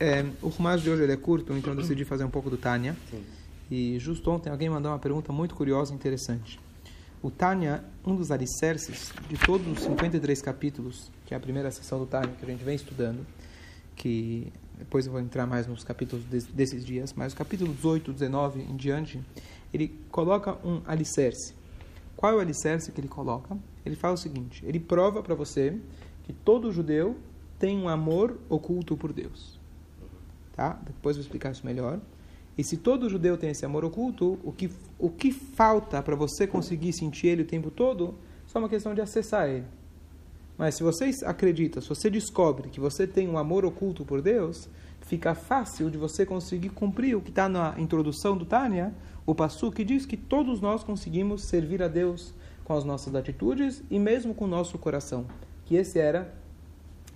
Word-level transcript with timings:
É, 0.00 0.24
o 0.40 0.48
Rumash 0.48 0.82
de 0.82 0.90
hoje 0.90 1.02
ele 1.02 1.12
é 1.12 1.16
curto, 1.16 1.52
então 1.52 1.72
eu 1.72 1.76
decidi 1.76 2.04
fazer 2.04 2.24
um 2.24 2.30
pouco 2.30 2.48
do 2.48 2.56
Tânia. 2.56 2.96
E 3.70 3.98
justo 3.98 4.30
ontem 4.30 4.48
alguém 4.48 4.70
mandou 4.70 4.92
uma 4.92 4.98
pergunta 4.98 5.32
muito 5.32 5.54
curiosa 5.54 5.92
e 5.92 5.96
interessante. 5.96 6.58
O 7.20 7.30
Tânia, 7.30 7.84
um 8.06 8.14
dos 8.14 8.30
alicerces 8.30 9.12
de 9.28 9.36
todos 9.36 9.66
os 9.66 9.80
53 9.80 10.40
capítulos, 10.40 11.10
que 11.26 11.34
é 11.34 11.36
a 11.36 11.40
primeira 11.40 11.70
sessão 11.72 11.98
do 11.98 12.06
Tânia 12.06 12.30
que 12.38 12.44
a 12.44 12.48
gente 12.48 12.62
vem 12.62 12.76
estudando, 12.76 13.26
que 13.96 14.52
depois 14.78 15.04
eu 15.04 15.12
vou 15.12 15.20
entrar 15.20 15.44
mais 15.46 15.66
nos 15.66 15.82
capítulos 15.82 16.24
desses 16.26 16.84
dias, 16.84 17.12
mas 17.12 17.32
o 17.32 17.36
capítulo 17.36 17.74
18, 17.74 18.12
19 18.12 18.60
em 18.60 18.76
diante, 18.76 19.20
ele 19.74 19.88
coloca 20.12 20.56
um 20.64 20.80
alicerce. 20.86 21.54
Qual 22.16 22.32
é 22.32 22.36
o 22.36 22.38
alicerce 22.38 22.92
que 22.92 23.00
ele 23.00 23.08
coloca? 23.08 23.58
Ele 23.84 23.96
fala 23.96 24.14
o 24.14 24.16
seguinte: 24.16 24.64
ele 24.64 24.78
prova 24.78 25.22
para 25.24 25.34
você 25.34 25.76
que 26.22 26.32
todo 26.32 26.70
judeu 26.70 27.16
tem 27.58 27.76
um 27.76 27.88
amor 27.88 28.38
oculto 28.48 28.96
por 28.96 29.12
Deus. 29.12 29.57
Tá? 30.58 30.76
Depois 30.84 31.14
vou 31.14 31.22
explicar 31.22 31.52
isso 31.52 31.64
melhor. 31.64 32.00
E 32.58 32.64
se 32.64 32.76
todo 32.76 33.08
judeu 33.08 33.38
tem 33.38 33.50
esse 33.50 33.64
amor 33.64 33.84
oculto, 33.84 34.40
o 34.42 34.50
que, 34.50 34.68
o 34.98 35.08
que 35.08 35.30
falta 35.30 36.02
para 36.02 36.16
você 36.16 36.48
conseguir 36.48 36.92
sentir 36.92 37.28
ele 37.28 37.42
o 37.42 37.46
tempo 37.46 37.70
todo? 37.70 38.16
Só 38.44 38.58
uma 38.58 38.68
questão 38.68 38.92
de 38.92 39.00
acessar 39.00 39.48
ele. 39.48 39.66
Mas 40.58 40.74
se 40.74 40.82
você 40.82 41.10
acredita, 41.24 41.80
se 41.80 41.88
você 41.88 42.10
descobre 42.10 42.70
que 42.70 42.80
você 42.80 43.06
tem 43.06 43.28
um 43.28 43.38
amor 43.38 43.64
oculto 43.64 44.04
por 44.04 44.20
Deus, 44.20 44.68
fica 45.02 45.32
fácil 45.32 45.88
de 45.92 45.96
você 45.96 46.26
conseguir 46.26 46.70
cumprir 46.70 47.16
o 47.16 47.20
que 47.20 47.30
está 47.30 47.48
na 47.48 47.76
introdução 47.78 48.36
do 48.36 48.44
Tânia, 48.44 48.92
o 49.24 49.36
Passu, 49.36 49.70
que 49.70 49.84
diz 49.84 50.04
que 50.04 50.16
todos 50.16 50.60
nós 50.60 50.82
conseguimos 50.82 51.44
servir 51.44 51.84
a 51.84 51.86
Deus 51.86 52.34
com 52.64 52.74
as 52.74 52.82
nossas 52.82 53.14
atitudes 53.14 53.80
e 53.88 53.96
mesmo 53.96 54.34
com 54.34 54.46
o 54.46 54.48
nosso 54.48 54.76
coração. 54.76 55.24
Que 55.64 55.76
esse 55.76 56.00
era 56.00 56.34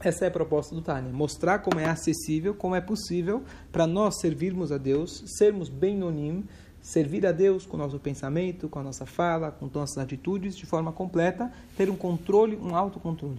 essa 0.03 0.25
é 0.25 0.29
a 0.29 0.31
proposta 0.31 0.75
do 0.75 0.83
Tânia, 0.83 1.13
mostrar 1.13 1.61
como 1.61 1.79
é 1.79 1.87
acessível, 1.87 2.55
como 2.55 2.75
é 2.75 2.81
possível 2.81 3.43
para 3.71 3.87
nós 3.87 4.21
servirmos 4.21 4.73
a 4.73 4.79
Deus, 4.79 5.23
sermos 5.39 5.69
bem 5.69 5.97
nonim, 5.97 6.45
servir 6.81 7.25
a 7.25 7.33
Deus 7.33 7.65
com 7.65 7.77
o 7.77 7.79
nosso 7.79 7.99
pensamento, 8.01 8.69
com 8.69 8.81
a 8.81 8.83
nossa 8.83 9.07
fala, 9.07 9.53
com 9.53 9.71
nossas 9.73 9.99
atitudes, 9.99 10.57
de 10.57 10.67
forma 10.67 10.93
completa, 10.93 11.53
ter 11.77 11.89
um 11.89 11.97
controle, 11.97 12.57
um 12.57 12.75
autocontrole. 12.75 13.39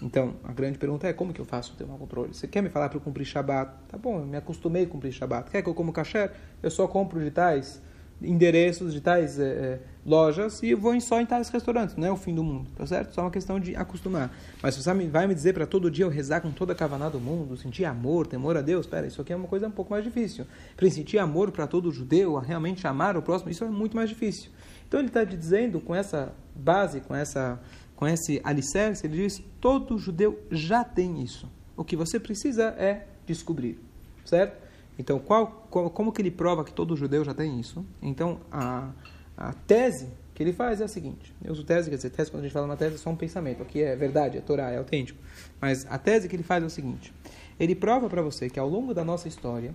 Então, 0.00 0.34
a 0.44 0.52
grande 0.52 0.78
pergunta 0.78 1.06
é 1.06 1.12
como 1.12 1.32
que 1.32 1.40
eu 1.40 1.44
faço 1.44 1.74
ter 1.76 1.84
um 1.84 1.98
controle? 1.98 2.32
Você 2.32 2.46
quer 2.46 2.62
me 2.62 2.70
falar 2.70 2.88
para 2.88 2.96
eu 2.96 3.02
cumprir 3.02 3.26
Shabat? 3.26 3.72
Tá 3.88 3.98
bom, 3.98 4.20
eu 4.20 4.26
me 4.26 4.36
acostumei 4.36 4.84
a 4.84 4.86
cumprir 4.86 5.12
Shabat. 5.12 5.50
Quer 5.50 5.60
que 5.60 5.68
eu 5.68 5.74
como 5.74 5.92
kasher? 5.92 6.32
Eu 6.62 6.70
só 6.70 6.86
compro 6.86 7.20
de 7.20 7.30
tais 7.30 7.82
endereços 8.22 8.92
de 8.92 9.00
tais 9.00 9.38
é, 9.38 9.44
é, 9.44 9.80
lojas 10.04 10.62
e 10.62 10.74
vou 10.74 10.98
só 11.00 11.20
em 11.20 11.26
tais 11.26 11.48
restaurantes. 11.48 11.96
Não 11.96 12.06
é 12.06 12.12
o 12.12 12.16
fim 12.16 12.34
do 12.34 12.42
mundo, 12.42 12.68
tá 12.76 12.86
certo? 12.86 13.14
Só 13.14 13.22
uma 13.22 13.30
questão 13.30 13.58
de 13.58 13.74
acostumar. 13.76 14.30
Mas 14.62 14.76
você 14.76 14.92
vai 15.08 15.26
me 15.26 15.34
dizer 15.34 15.54
para 15.54 15.66
todo 15.66 15.90
dia 15.90 16.04
eu 16.04 16.08
rezar 16.10 16.40
com 16.40 16.50
toda 16.50 16.72
a 16.72 16.76
cavaná 16.76 17.08
do 17.08 17.20
mundo, 17.20 17.56
sentir 17.56 17.84
amor, 17.84 18.26
temor 18.26 18.56
a 18.56 18.60
Deus, 18.60 18.86
espera, 18.86 19.06
isso 19.06 19.20
aqui 19.20 19.32
é 19.32 19.36
uma 19.36 19.48
coisa 19.48 19.68
um 19.68 19.70
pouco 19.70 19.90
mais 19.90 20.04
difícil. 20.04 20.46
Para 20.76 20.90
sentir 20.90 21.18
amor 21.18 21.50
para 21.50 21.66
todo 21.66 21.90
judeu, 21.90 22.36
a 22.36 22.42
realmente 22.42 22.86
amar 22.86 23.16
o 23.16 23.22
próximo, 23.22 23.50
isso 23.50 23.64
é 23.64 23.68
muito 23.68 23.96
mais 23.96 24.08
difícil. 24.08 24.50
Então 24.86 25.00
ele 25.00 25.08
está 25.08 25.24
dizendo 25.24 25.80
com 25.80 25.94
essa 25.94 26.32
base, 26.54 27.00
com 27.00 27.14
essa 27.14 27.60
com 28.00 28.08
esse 28.08 28.40
alicerce, 28.42 29.06
ele 29.06 29.18
diz: 29.18 29.42
todo 29.60 29.98
judeu 29.98 30.40
já 30.50 30.82
tem 30.82 31.22
isso. 31.22 31.46
O 31.76 31.84
que 31.84 31.94
você 31.94 32.18
precisa 32.18 32.74
é 32.78 33.06
descobrir, 33.26 33.78
certo? 34.24 34.69
Então, 35.00 35.18
qual, 35.18 35.66
qual, 35.70 35.88
como 35.88 36.12
que 36.12 36.20
ele 36.20 36.30
prova 36.30 36.62
que 36.62 36.74
todo 36.74 36.94
judeu 36.94 37.24
já 37.24 37.32
tem 37.32 37.58
isso? 37.58 37.82
Então, 38.02 38.38
a, 38.52 38.90
a 39.34 39.54
tese 39.54 40.08
que 40.34 40.42
ele 40.42 40.52
faz 40.52 40.78
é 40.82 40.84
a 40.84 40.88
seguinte: 40.88 41.34
eu 41.42 41.52
uso 41.52 41.64
tese, 41.64 41.88
quer 41.88 41.96
dizer, 41.96 42.10
tese, 42.10 42.30
quando 42.30 42.40
a 42.40 42.46
gente 42.46 42.52
fala 42.52 42.66
uma 42.66 42.76
tese, 42.76 42.96
é 42.96 42.98
só 42.98 43.08
um 43.08 43.16
pensamento. 43.16 43.62
Aqui 43.62 43.82
é 43.82 43.96
verdade, 43.96 44.36
é 44.36 44.42
Torá, 44.42 44.70
é 44.70 44.76
autêntico. 44.76 45.18
Mas 45.58 45.86
a 45.88 45.96
tese 45.96 46.28
que 46.28 46.36
ele 46.36 46.42
faz 46.42 46.62
é 46.62 46.66
o 46.66 46.70
seguinte: 46.70 47.14
ele 47.58 47.74
prova 47.74 48.10
para 48.10 48.20
você 48.20 48.50
que 48.50 48.60
ao 48.60 48.68
longo 48.68 48.92
da 48.92 49.02
nossa 49.02 49.26
história, 49.26 49.74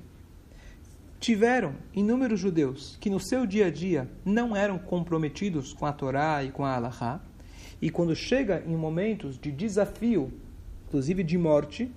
tiveram 1.19 1.73
inúmeros 1.91 2.39
judeus 2.39 2.95
que 3.01 3.09
no 3.09 3.19
seu 3.19 3.47
dia 3.47 3.65
a 3.65 3.71
dia 3.71 4.07
não 4.23 4.55
eram 4.55 4.77
comprometidos 4.77 5.73
com 5.73 5.87
a 5.87 5.91
Torá 5.91 6.43
e 6.43 6.51
com 6.51 6.63
a 6.63 6.75
Alahá, 6.75 7.19
e 7.81 7.89
quando 7.89 8.15
chega 8.15 8.61
em 8.67 8.75
momentos 8.75 9.39
de 9.39 9.51
desafio, 9.51 10.31
inclusive 10.87 11.23
de 11.23 11.35
morte, 11.35 11.91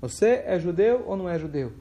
você 0.00 0.42
é 0.44 0.58
judeu 0.58 1.04
ou 1.06 1.16
não 1.16 1.28
é 1.28 1.38
judeu? 1.38 1.72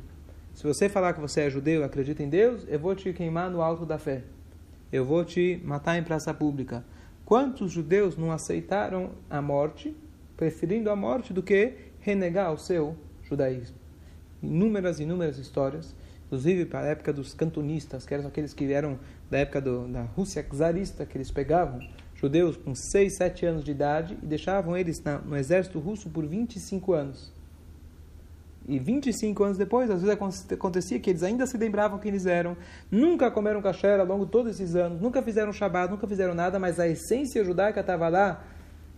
Se 0.54 0.64
você 0.68 0.90
falar 0.90 1.14
que 1.14 1.22
você 1.22 1.42
é 1.42 1.50
judeu 1.50 1.82
e 1.82 1.84
acredita 1.84 2.22
em 2.22 2.30
Deus, 2.30 2.66
eu 2.68 2.80
vou 2.80 2.94
te 2.94 3.12
queimar 3.14 3.50
no 3.50 3.62
alto 3.62 3.86
da 3.86 3.98
fé. 3.98 4.24
Eu 4.92 5.06
vou 5.06 5.24
te 5.24 5.62
matar 5.64 5.98
em 5.98 6.04
praça 6.04 6.34
pública. 6.34 6.84
Quantos 7.26 7.72
judeus 7.72 8.18
não 8.18 8.32
aceitaram 8.32 9.12
a 9.30 9.42
morte, 9.42 9.96
preferindo 10.36 10.90
a 10.90 10.96
morte 10.96 11.32
do 11.32 11.42
que 11.42 11.76
renegar 12.02 12.52
o 12.52 12.58
seu 12.58 12.98
judaísmo? 13.24 13.78
Inúmeras, 14.44 15.00
inúmeras 15.00 15.38
histórias, 15.38 15.96
inclusive 16.26 16.66
para 16.66 16.82
a 16.82 16.92
época 16.92 17.14
dos 17.14 17.34
cantonistas, 17.34 18.06
que 18.06 18.14
eram 18.14 18.28
aqueles 18.28 18.54
que 18.54 18.66
vieram 18.66 19.00
da 19.30 19.38
época 19.40 19.62
do, 19.62 19.88
da 19.88 20.02
Rússia 20.02 20.44
czarista, 20.44 21.06
que 21.06 21.18
eles 21.18 21.32
pegavam 21.32 21.80
judeus 22.16 22.56
com 22.58 22.76
6, 22.76 23.14
7 23.14 23.46
anos 23.46 23.64
de 23.64 23.72
idade 23.72 24.18
e 24.22 24.26
deixavam 24.26 24.78
eles 24.78 25.02
na, 25.02 25.18
no 25.18 25.36
exército 25.36 25.80
russo 25.80 26.10
por 26.10 26.26
25 26.26 26.94
anos. 26.94 27.34
E 28.68 28.78
25 28.78 29.44
anos 29.44 29.58
depois, 29.58 29.90
às 29.90 30.02
vezes 30.02 30.18
acontecia 30.52 31.00
que 31.00 31.10
eles 31.10 31.24
ainda 31.24 31.48
se 31.48 31.58
lembravam 31.58 31.98
quem 31.98 32.10
eles 32.10 32.26
eram, 32.26 32.56
nunca 32.92 33.32
comeram 33.32 33.62
kasher 33.62 34.00
ao 34.00 34.06
longo 34.06 34.26
de 34.26 34.32
todos 34.32 34.52
esses 34.52 34.76
anos, 34.76 35.02
nunca 35.02 35.22
fizeram 35.22 35.52
Shabbat, 35.52 35.92
nunca 35.92 36.08
fizeram 36.08 36.36
nada, 36.36 36.60
mas 36.60 36.80
a 36.80 36.88
essência 36.88 37.44
judaica 37.44 37.80
estava 37.80 38.08
lá, 38.08 38.44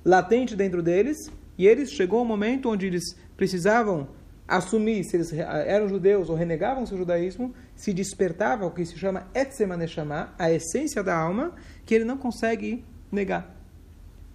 latente 0.03 0.56
dentro 0.56 0.84
deles, 0.84 1.31
e 1.57 1.66
eles 1.66 1.91
chegou 1.91 2.22
um 2.22 2.25
momento 2.25 2.69
onde 2.69 2.88
eles 2.88 3.16
precisavam 3.38 4.09
assumir 4.46 5.03
se 5.06 5.16
eles 5.16 5.31
eram 5.31 5.88
judeus 5.88 6.30
ou 6.30 6.35
renegavam 6.35 6.85
seu 6.85 6.97
judaísmo, 6.97 7.53
se 7.75 7.94
despertava 7.94 8.66
o 8.66 8.72
que 8.72 8.85
se 8.85 8.97
chama 8.97 9.28
Etzemaneshama, 9.34 10.34
a 10.38 10.51
essência 10.51 11.01
da 11.01 11.18
alma, 11.18 11.53
que 11.85 11.95
ele 11.95 12.03
não 12.03 12.18
consegue 12.18 12.84
negar. 13.12 13.56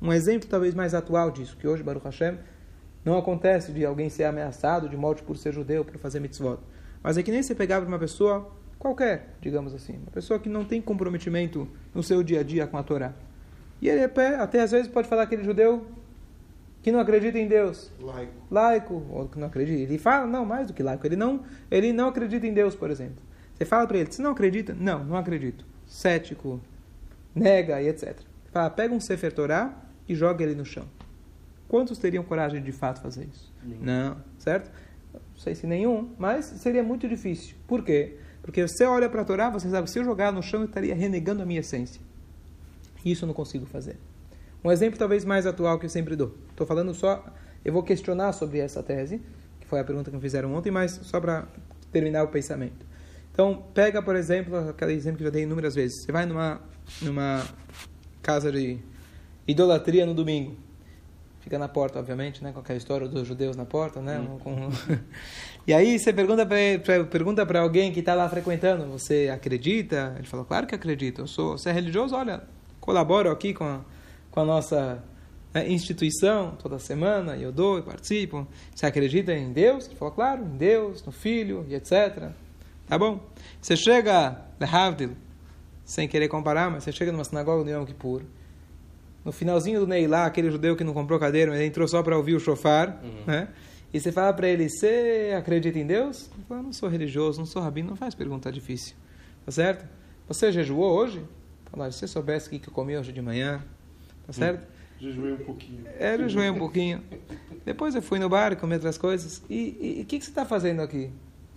Um 0.01 0.13
exemplo 0.13 0.49
talvez 0.49 0.75
mais 0.75 0.95
atual 0.95 1.31
disso, 1.31 1.57
que 1.57 1.67
hoje, 1.69 1.83
Baruch 1.83 2.05
Hashem, 2.05 2.39
não 3.05 3.17
acontece 3.17 3.73
de 3.73 3.85
alguém 3.85 4.09
ser 4.09 4.25
ameaçado 4.25 4.89
de 4.89 4.97
morte 4.97 5.23
por 5.23 5.37
ser 5.37 5.53
judeu, 5.53 5.85
por 5.85 5.97
fazer 5.99 6.21
mitzvot. 6.21 6.59
Mas 7.03 7.17
é 7.17 7.23
que 7.23 7.31
nem 7.31 7.43
você 7.43 7.55
pegava 7.55 7.87
uma 7.87 7.99
pessoa 7.99 8.51
qualquer, 8.79 9.35
digamos 9.41 9.75
assim, 9.75 9.97
uma 9.99 10.11
pessoa 10.11 10.39
que 10.39 10.49
não 10.49 10.65
tem 10.65 10.81
comprometimento 10.81 11.69
no 11.95 12.03
seu 12.03 12.23
dia 12.23 12.41
a 12.41 12.43
dia 12.43 12.67
com 12.67 12.77
a 12.77 12.83
Torá. 12.83 13.13
E 13.81 13.89
ele 13.89 14.03
até 14.05 14.61
às 14.61 14.71
vezes 14.71 14.89
pode 14.89 15.09
falar 15.09 15.23
aquele 15.23 15.45
judeu 15.45 15.87
que 16.83 16.93
não 16.93 17.01
acredita 17.01 17.39
em 17.39 17.47
Deus. 17.47 17.91
Laico. 18.01 18.33
Laico, 18.51 19.07
ou 19.11 19.29
que 19.29 19.39
não 19.39 19.47
acredita. 19.47 19.83
Ele 19.83 19.99
fala, 19.99 20.27
não, 20.27 20.45
mais 20.45 20.67
do 20.67 20.73
que 20.73 20.83
laico. 20.83 21.07
Ele 21.07 21.17
não, 21.17 21.43
ele 21.71 21.93
não 21.93 22.09
acredita 22.09 22.47
em 22.47 22.53
Deus, 22.53 22.75
por 22.75 22.91
exemplo. 22.91 23.23
Você 23.55 23.65
fala 23.65 23.87
para 23.87 23.99
ele, 23.99 24.11
você 24.11 24.23
não 24.23 24.31
acredita? 24.31 24.75
Não, 24.75 25.05
não 25.05 25.17
acredito. 25.17 25.65
Cético, 25.87 26.61
nega 27.35 27.81
e 27.83 27.89
etc. 27.89 28.17
Fala, 28.53 28.71
pega 28.71 28.95
um 28.95 29.01
Sefer 29.01 29.33
Torá 29.33 29.75
e 30.09 30.15
joga 30.15 30.45
ele 30.45 30.55
no 30.55 30.65
chão. 30.65 30.85
Quantos 31.69 31.99
teriam 31.99 32.25
coragem 32.25 32.61
de, 32.61 32.67
de 32.67 32.73
fato 32.73 33.01
fazer 33.01 33.29
isso? 33.33 33.53
Nenhum. 33.63 33.83
Não, 33.83 34.17
certo? 34.39 34.71
Não 35.13 35.21
sei 35.37 35.55
se 35.55 35.67
nenhum, 35.67 36.15
mas 36.19 36.47
seria 36.47 36.83
muito 36.83 37.07
difícil. 37.07 37.57
Por 37.67 37.85
quê? 37.85 38.17
Porque 38.43 38.67
você 38.67 38.85
olha 38.85 39.09
para 39.09 39.21
a 39.21 39.25
Torá, 39.25 39.51
você 39.51 39.69
sabe, 39.69 39.91
se 39.91 39.99
eu 39.99 40.05
jogar 40.05 40.33
no 40.33 40.43
chão, 40.43 40.61
eu 40.61 40.67
estaria 40.67 40.95
renegando 40.95 41.43
a 41.43 41.47
minha 41.47 41.61
essência. 41.61 42.01
Isso 43.05 43.25
eu 43.25 43.27
não 43.27 43.35
consigo 43.35 43.67
fazer. 43.67 43.97
Um 44.65 44.73
exemplo 44.73 44.99
talvez 44.99 45.25
mais 45.25 45.47
atual 45.47 45.79
que 45.79 45.85
eu 45.85 45.91
sempre 45.91 46.17
dou. 46.17 46.35
Estou 46.51 46.67
falando 46.67 46.95
só, 46.95 47.25
eu 47.65 47.73
vou 47.73 47.83
questionar 47.83 48.33
sobre 48.33 48.59
essa 48.59 48.83
tese, 48.83 49.21
que 49.61 49.67
foi 49.67 49.79
a 49.79 49.85
pergunta 49.85 50.11
que 50.11 50.17
me 50.17 50.23
fizeram 50.23 50.55
ontem, 50.55 50.71
mas 50.71 50.93
só 51.03 51.21
para 51.21 51.47
terminar 51.93 52.25
o 52.25 52.29
pensamento. 52.29 52.87
Então, 53.31 53.63
pega, 53.75 54.03
por 54.03 54.17
exemplo, 54.17 54.57
aquele 54.71 54.95
exemplo 54.95 55.19
que 55.19 55.25
eu 55.25 55.27
já 55.27 55.33
dei 55.33 55.43
inúmeras 55.43 55.75
vezes. 55.75 56.03
Você 56.03 56.11
vai 56.11 56.27
numa, 56.27 56.61
numa 57.03 57.47
casa 58.23 58.51
de 58.51 58.79
idolatria 59.47 60.05
no 60.05 60.15
domingo 60.15 60.57
fica 61.41 61.59
na 61.59 61.69
porta, 61.69 61.99
obviamente, 61.99 62.43
né, 62.43 62.53
com 62.53 62.61
aquela 62.61 62.77
história 62.77 63.09
dos 63.09 63.27
judeus 63.27 63.57
na 63.57 63.65
porta, 63.65 64.01
né? 64.01 64.19
Hum. 64.19 64.39
Com... 64.39 64.69
e 65.67 65.73
aí 65.73 65.99
você 65.99 66.13
pergunta 66.13 66.45
para 66.45 66.57
pergunta 67.11 67.47
para 67.47 67.61
alguém 67.61 67.93
que 67.93 68.01
está 68.01 68.15
lá 68.15 68.29
frequentando, 68.29 68.87
você 68.87 69.31
acredita? 69.33 70.15
Ele 70.19 70.27
falou, 70.27 70.45
claro 70.45 70.67
que 70.67 70.75
acredito. 70.75 71.23
Eu 71.23 71.27
sou, 71.27 71.57
você 71.57 71.71
é 71.71 71.73
religioso? 71.73 72.15
Olha, 72.15 72.43
colaboro 72.81 73.31
aqui 73.31 73.55
com 73.55 73.65
a, 73.65 73.81
com 74.31 74.41
a 74.41 74.45
nossa 74.45 75.03
né, 75.53 75.69
instituição 75.69 76.57
toda 76.59 76.79
semana, 76.79 77.37
e 77.37 77.43
eu 77.43 77.53
dou 77.53 77.79
e 77.79 77.83
participo. 77.83 78.47
Você 78.75 78.87
acredita 78.87 79.33
em 79.33 79.53
Deus? 79.53 79.87
Ele 79.87 79.97
falou, 79.97 80.15
claro, 80.15 80.43
em 80.45 80.57
Deus, 80.57 81.05
no 81.05 81.13
Filho 81.13 81.65
e 81.69 81.75
etc. 81.75 82.31
Tá 82.87 82.99
bom? 82.99 83.21
Você 83.61 83.77
chega, 83.77 84.41
Lehavdil, 84.59 85.17
sem 85.85 86.09
querer 86.09 86.29
comparar, 86.29 86.71
mas 86.71 86.85
você 86.85 86.93
chega 86.93 87.13
numa 87.13 87.25
sinagoga 87.25 87.65
no 87.65 87.71
Yom 87.71 87.85
Kippur, 87.85 88.23
no 89.29 89.33
finalzinho 89.33 89.81
do 89.81 89.87
Neilá, 89.87 90.25
aquele 90.25 90.51
judeu 90.51 90.75
que 90.75 90.83
não 90.83 90.95
comprou 90.95 91.19
cadeira, 91.21 91.51
mas 91.51 91.61
entrou 91.61 91.87
só 91.87 92.03
para 92.03 92.17
ouvir 92.17 92.35
o 92.35 92.41
shofar, 92.41 92.99
Uhum. 93.05 93.25
né? 93.27 93.49
E 93.93 94.01
você 94.01 94.11
fala 94.11 94.33
para 94.33 94.49
ele, 94.49 94.71
você 94.71 95.35
acredita 95.37 95.79
em 95.79 95.87
Deus? 95.87 96.31
Ele 96.35 96.45
fala, 96.49 96.63
não 96.63 96.73
sou 96.73 96.89
religioso, 96.89 97.39
não 97.39 97.45
sou 97.45 97.61
rabino, 97.61 97.91
não 97.91 97.97
faz 97.97 98.15
pergunta 98.15 98.51
difícil. 98.51 98.97
Tá 99.45 99.53
certo? 99.53 99.87
Você 100.27 100.51
jejuou 100.51 100.97
hoje? 100.97 101.23
Fala, 101.71 101.91
se 101.93 101.99
você 101.99 102.07
soubesse 102.07 102.47
o 102.47 102.51
que 102.51 102.59
que 102.59 102.69
eu 102.71 102.73
comi 102.73 102.97
hoje 102.97 103.13
de 103.13 103.21
manhã, 103.21 103.63
tá 104.27 104.33
certo? 104.33 104.67
Jejuei 104.99 105.35
um 105.35 105.45
pouquinho. 105.45 105.85
É, 105.99 106.17
jejuei 106.17 106.49
um 106.49 106.59
pouquinho. 106.59 107.03
Depois 107.67 107.95
eu 107.95 108.01
fui 108.01 108.19
no 108.19 108.31
bar, 108.31 108.57
comi 108.57 108.75
outras 108.75 108.97
coisas. 108.97 109.43
E 109.51 110.01
o 110.03 110.07
que, 110.07 110.19
que 110.19 110.25
você 110.25 110.31
está 110.31 110.47
fazendo 110.47 110.81
aqui? 110.81 111.11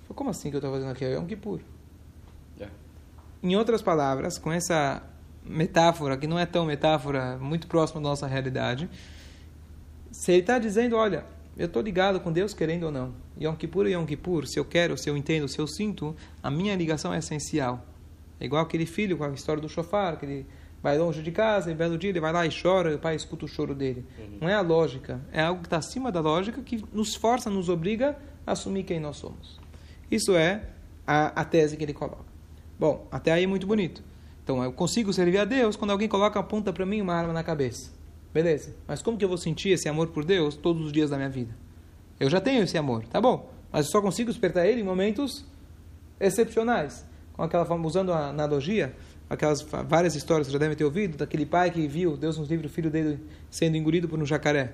Como 0.10 0.30
assim 0.30 0.50
que 0.50 0.58
eu 0.58 0.60
estou 0.60 0.74
fazendo 0.74 0.92
aqui? 0.92 1.06
É 1.06 1.18
um 1.18 1.26
Kippur. 1.26 1.62
Yeah. 2.58 2.76
Em 3.42 3.56
outras 3.56 3.82
palavras, 3.82 4.38
com 4.38 4.52
essa 4.52 5.02
metáfora, 5.44 6.18
que 6.18 6.28
não 6.28 6.38
é 6.38 6.46
tão 6.46 6.66
metáfora, 6.66 7.38
muito 7.38 7.68
próxima 7.68 8.02
da 8.02 8.10
nossa 8.10 8.28
realidade, 8.28 8.90
se 10.12 10.32
ele 10.32 10.42
está 10.42 10.60
dizendo, 10.60 10.96
olha, 10.96 11.26
eu 11.58 11.66
estou 11.66 11.82
ligado 11.82 12.20
com 12.20 12.32
Deus 12.32 12.54
querendo 12.54 12.84
ou 12.84 12.92
não. 12.92 13.14
Yom 13.40 13.56
Kippur 13.56 13.88
e 13.88 13.94
Yom 13.94 14.06
Kippur, 14.06 14.46
se 14.46 14.60
eu 14.60 14.66
quero, 14.66 14.98
se 14.98 15.10
eu 15.10 15.18
entendo, 15.18 15.48
se 15.48 15.60
eu 15.60 15.68
sinto, 15.68 16.16
a 16.42 16.50
minha 16.50 16.76
ligação 16.76 17.14
é 17.14 17.20
essencial. 17.20 17.86
É 18.40 18.46
igual 18.46 18.64
aquele 18.64 18.86
filho 18.86 19.18
com 19.18 19.24
a 19.24 19.30
história 19.30 19.62
do 19.62 19.70
chofar, 19.70 20.18
que 20.18 20.26
ele 20.26 20.48
vai 20.82 20.98
longe 20.98 21.22
de 21.22 21.32
casa, 21.32 21.72
e 21.72 21.76
belo 21.76 21.98
dia 21.98 22.10
ele 22.10 22.20
vai 22.20 22.34
lá 22.34 22.46
e 22.46 22.50
chora, 22.50 22.92
e 22.92 22.96
o 22.96 23.00
pai 23.00 23.16
escuta 23.16 23.46
o 23.46 23.48
choro 23.48 23.76
dele. 23.76 24.06
Uhum. 24.18 24.38
Não 24.42 24.50
é 24.50 24.56
a 24.56 24.62
lógica, 24.62 25.22
é 25.32 25.42
algo 25.42 25.62
que 25.62 25.68
está 25.68 25.78
acima 25.78 26.12
da 26.12 26.20
lógica, 26.20 26.62
que 26.62 26.84
nos 26.92 27.16
força, 27.16 27.50
nos 27.50 27.70
obriga 27.70 28.18
a 28.46 28.54
assumir 28.54 28.84
quem 28.84 29.00
nós 29.00 29.18
somos. 29.18 29.60
Isso 30.10 30.36
é 30.36 30.64
a, 31.06 31.42
a 31.42 31.46
tese 31.46 31.78
que 31.78 31.84
ele 31.84 31.94
coloca. 31.94 32.32
Bom, 32.80 33.08
até 33.12 33.32
aí 33.32 33.44
é 33.44 33.48
muito 33.48 33.68
bonito. 33.68 34.04
Então, 34.52 34.62
eu 34.66 34.74
consigo 34.74 35.14
servir 35.14 35.38
a 35.38 35.46
Deus 35.46 35.78
quando 35.78 35.92
alguém 35.92 36.10
coloca 36.10 36.38
a 36.38 36.44
ponta 36.44 36.74
para 36.74 36.86
mim 36.86 37.00
uma 37.00 37.14
arma 37.14 37.32
na 37.32 37.42
cabeça. 37.42 37.90
Beleza. 38.34 38.76
Mas 38.86 39.02
como 39.02 39.18
que 39.18 39.24
eu 39.24 39.30
vou 39.30 39.38
sentir 39.38 39.70
esse 39.70 39.88
amor 39.88 40.10
por 40.10 40.26
Deus 40.26 40.56
todos 40.58 40.86
os 40.86 40.92
dias 40.92 41.10
da 41.10 41.16
minha 41.16 41.30
vida? 41.30 41.56
Eu 42.20 42.30
já 42.30 42.42
tenho 42.42 42.62
esse 42.62 42.78
amor, 42.78 43.06
tá 43.06 43.22
bom. 43.22 43.50
Mas 43.72 43.86
eu 43.86 43.92
só 43.94 44.02
consigo 44.02 44.30
despertar 44.30 44.68
ele 44.68 44.82
em 44.82 44.84
momentos 44.84 45.46
excepcionais. 46.20 47.06
Com 47.32 47.44
aquela 47.44 47.66
usando 47.78 48.12
a 48.12 48.28
analogia, 48.28 48.94
aquelas 49.30 49.62
várias 49.62 50.16
histórias 50.16 50.48
que 50.48 50.54
já 50.54 50.60
devem 50.60 50.76
ter 50.76 50.84
ouvido, 50.84 51.18
daquele 51.18 51.46
pai 51.46 51.72
que 51.72 51.88
viu, 51.88 52.18
Deus 52.18 52.38
nos 52.38 52.50
livre, 52.50 52.68
o 52.68 52.70
filho 52.70 52.92
dele 52.92 53.22
sendo 53.50 53.78
engolido 53.78 54.10
por 54.10 54.20
um 54.20 54.26
jacaré. 54.26 54.74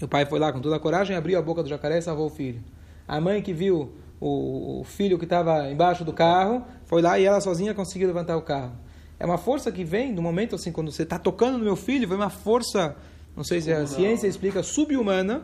E 0.00 0.04
o 0.04 0.08
pai 0.08 0.26
foi 0.26 0.40
lá 0.40 0.52
com 0.52 0.60
toda 0.60 0.74
a 0.74 0.80
coragem, 0.80 1.14
abriu 1.14 1.38
a 1.38 1.42
boca 1.42 1.62
do 1.62 1.68
jacaré 1.68 1.98
e 1.98 2.02
salvou 2.02 2.26
o 2.26 2.30
filho. 2.30 2.60
A 3.06 3.20
mãe 3.20 3.40
que 3.40 3.52
viu 3.52 3.92
o, 4.22 4.84
filho 4.84 5.18
que 5.18 5.24
estava 5.24 5.68
embaixo 5.70 6.04
do 6.04 6.12
carro, 6.12 6.64
foi 6.84 7.02
lá 7.02 7.18
e 7.18 7.24
ela 7.24 7.40
sozinha 7.40 7.74
conseguiu 7.74 8.06
levantar 8.06 8.36
o 8.36 8.42
carro. 8.42 8.72
É 9.18 9.26
uma 9.26 9.38
força 9.38 9.70
que 9.72 9.84
vem 9.84 10.14
do 10.14 10.22
momento 10.22 10.54
assim, 10.54 10.70
quando 10.70 10.92
você 10.92 11.02
está 11.02 11.18
tocando 11.18 11.58
no 11.58 11.64
meu 11.64 11.74
filho, 11.76 12.06
vem 12.06 12.16
uma 12.16 12.30
força, 12.30 12.94
não 13.36 13.42
sei 13.42 13.60
se 13.60 13.72
a 13.72 13.86
ciência 13.86 14.28
explica, 14.28 14.62
subhumana, 14.62 15.42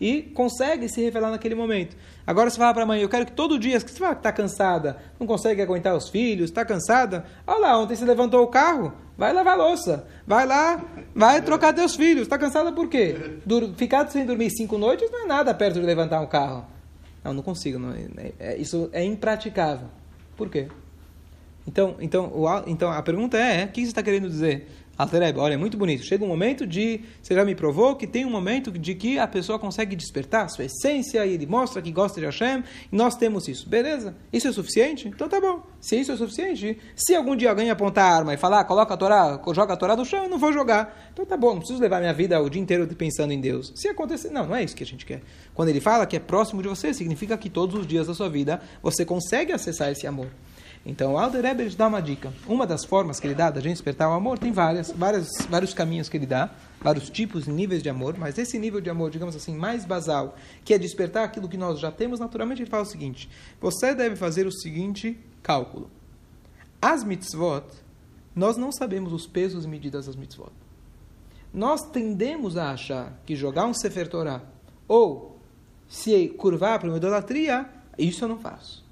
e 0.00 0.22
consegue 0.22 0.88
se 0.88 1.00
revelar 1.02 1.30
naquele 1.30 1.54
momento. 1.54 1.96
Agora 2.26 2.50
você 2.50 2.58
fala 2.58 2.72
para 2.72 2.82
a 2.84 2.86
mãe, 2.86 3.00
eu 3.00 3.08
quero 3.08 3.26
que 3.26 3.32
todo 3.32 3.58
dia, 3.58 3.80
que 3.80 3.90
você 3.90 4.04
está 4.04 4.30
cansada, 4.30 4.98
não 5.18 5.26
consegue 5.26 5.60
aguentar 5.60 5.96
os 5.96 6.08
filhos, 6.08 6.50
está 6.50 6.64
cansada, 6.64 7.24
olha 7.46 7.58
lá, 7.58 7.78
ontem 7.78 7.96
você 7.96 8.04
levantou 8.04 8.42
o 8.42 8.46
carro, 8.46 8.92
vai 9.16 9.32
lavar 9.32 9.56
louça, 9.56 10.06
vai 10.26 10.46
lá, 10.46 10.84
vai 11.14 11.42
trocar 11.42 11.72
teus 11.72 11.96
filhos, 11.96 12.22
está 12.22 12.38
cansada 12.38 12.70
por 12.72 12.88
quê? 12.88 13.38
Dur 13.44 13.72
ficar 13.76 14.08
sem 14.08 14.24
dormir 14.24 14.50
cinco 14.50 14.78
noites 14.78 15.10
não 15.10 15.24
é 15.24 15.26
nada 15.26 15.52
perto 15.54 15.80
de 15.80 15.86
levantar 15.86 16.20
um 16.20 16.26
carro. 16.26 16.77
Não, 17.28 17.34
não 17.34 17.42
consigo. 17.42 17.78
Não, 17.78 17.92
é, 17.92 18.32
é, 18.38 18.56
isso 18.56 18.88
é 18.92 19.04
impraticável. 19.04 19.88
Por 20.36 20.48
quê? 20.48 20.68
Então, 21.66 21.96
então, 22.00 22.32
o, 22.34 22.46
então 22.66 22.90
a 22.90 23.02
pergunta 23.02 23.36
é: 23.36 23.66
o 23.66 23.68
que 23.68 23.82
você 23.82 23.88
está 23.88 24.02
querendo 24.02 24.28
dizer? 24.28 24.66
Altereb, 24.98 25.38
olha, 25.38 25.54
é 25.54 25.56
muito 25.56 25.76
bonito. 25.76 26.02
Chega 26.02 26.24
um 26.24 26.28
momento 26.28 26.66
de. 26.66 27.02
Você 27.22 27.32
já 27.32 27.44
me 27.44 27.54
provou 27.54 27.94
que 27.94 28.04
tem 28.04 28.26
um 28.26 28.30
momento 28.30 28.72
de 28.72 28.96
que 28.96 29.16
a 29.16 29.28
pessoa 29.28 29.56
consegue 29.56 29.94
despertar 29.94 30.50
sua 30.50 30.64
essência 30.64 31.24
e 31.24 31.34
ele 31.34 31.46
mostra 31.46 31.80
que 31.80 31.92
gosta 31.92 32.18
de 32.18 32.26
Hashem 32.26 32.64
e 32.90 32.96
nós 32.96 33.14
temos 33.14 33.46
isso. 33.46 33.68
Beleza? 33.68 34.16
Isso 34.32 34.48
é 34.48 34.52
suficiente? 34.52 35.06
Então 35.06 35.28
tá 35.28 35.40
bom. 35.40 35.62
Se 35.80 36.00
isso 36.00 36.10
é 36.10 36.16
suficiente, 36.16 36.76
se 36.96 37.14
algum 37.14 37.36
dia 37.36 37.50
alguém 37.50 37.70
apontar 37.70 38.10
a 38.10 38.16
arma 38.16 38.34
e 38.34 38.36
falar, 38.36 38.64
coloca 38.64 38.92
a 38.92 38.96
Torá, 38.96 39.40
joga 39.54 39.74
a 39.74 39.76
Torá 39.76 39.94
do 39.94 40.04
chão, 40.04 40.24
eu 40.24 40.28
não 40.28 40.38
vou 40.38 40.52
jogar. 40.52 41.10
Então 41.12 41.24
tá 41.24 41.36
bom, 41.36 41.50
não 41.52 41.58
preciso 41.58 41.80
levar 41.80 42.00
minha 42.00 42.12
vida 42.12 42.40
o 42.42 42.50
dia 42.50 42.60
inteiro 42.60 42.84
pensando 42.88 43.32
em 43.32 43.40
Deus. 43.40 43.72
Se 43.76 43.86
acontecer. 43.86 44.30
Não, 44.30 44.48
não 44.48 44.56
é 44.56 44.64
isso 44.64 44.74
que 44.74 44.82
a 44.82 44.86
gente 44.86 45.06
quer. 45.06 45.20
Quando 45.54 45.68
ele 45.68 45.80
fala 45.80 46.06
que 46.06 46.16
é 46.16 46.20
próximo 46.20 46.60
de 46.60 46.68
você, 46.68 46.92
significa 46.92 47.38
que 47.38 47.48
todos 47.48 47.78
os 47.78 47.86
dias 47.86 48.08
da 48.08 48.14
sua 48.14 48.28
vida 48.28 48.60
você 48.82 49.04
consegue 49.04 49.52
acessar 49.52 49.92
esse 49.92 50.08
amor. 50.08 50.26
Então, 50.88 51.12
o 51.12 51.18
Alder 51.18 51.44
Eber 51.44 51.76
dá 51.76 51.86
uma 51.86 52.00
dica. 52.00 52.32
Uma 52.46 52.66
das 52.66 52.82
formas 52.82 53.20
que 53.20 53.26
ele 53.26 53.34
dá 53.34 53.50
da 53.50 53.60
gente 53.60 53.72
despertar 53.72 54.08
o 54.08 54.14
amor, 54.14 54.38
tem 54.38 54.50
várias, 54.50 54.90
várias, 54.90 55.28
vários 55.50 55.74
caminhos 55.74 56.08
que 56.08 56.16
ele 56.16 56.24
dá, 56.24 56.50
vários 56.80 57.10
tipos 57.10 57.46
e 57.46 57.50
níveis 57.50 57.82
de 57.82 57.90
amor, 57.90 58.16
mas 58.16 58.38
esse 58.38 58.58
nível 58.58 58.80
de 58.80 58.88
amor, 58.88 59.10
digamos 59.10 59.36
assim, 59.36 59.54
mais 59.54 59.84
basal, 59.84 60.34
que 60.64 60.72
é 60.72 60.78
despertar 60.78 61.24
aquilo 61.24 61.46
que 61.46 61.58
nós 61.58 61.78
já 61.78 61.92
temos, 61.92 62.18
naturalmente 62.18 62.62
ele 62.62 62.70
fala 62.70 62.84
o 62.84 62.86
seguinte: 62.86 63.28
você 63.60 63.94
deve 63.94 64.16
fazer 64.16 64.46
o 64.46 64.50
seguinte 64.50 65.20
cálculo. 65.42 65.90
As 66.80 67.04
mitzvot, 67.04 67.66
nós 68.34 68.56
não 68.56 68.72
sabemos 68.72 69.12
os 69.12 69.26
pesos 69.26 69.66
e 69.66 69.68
medidas 69.68 70.06
das 70.06 70.16
mitzvot. 70.16 70.52
Nós 71.52 71.82
tendemos 71.82 72.56
a 72.56 72.70
achar 72.70 73.20
que 73.26 73.36
jogar 73.36 73.66
um 73.66 73.74
Sefer 73.74 74.08
Torah 74.08 74.42
ou 74.86 75.38
se 75.86 76.28
curvar 76.30 76.78
para 76.78 76.88
uma 76.88 76.96
idolatria, 76.96 77.68
isso 77.98 78.24
eu 78.24 78.28
não 78.28 78.38
faço. 78.38 78.82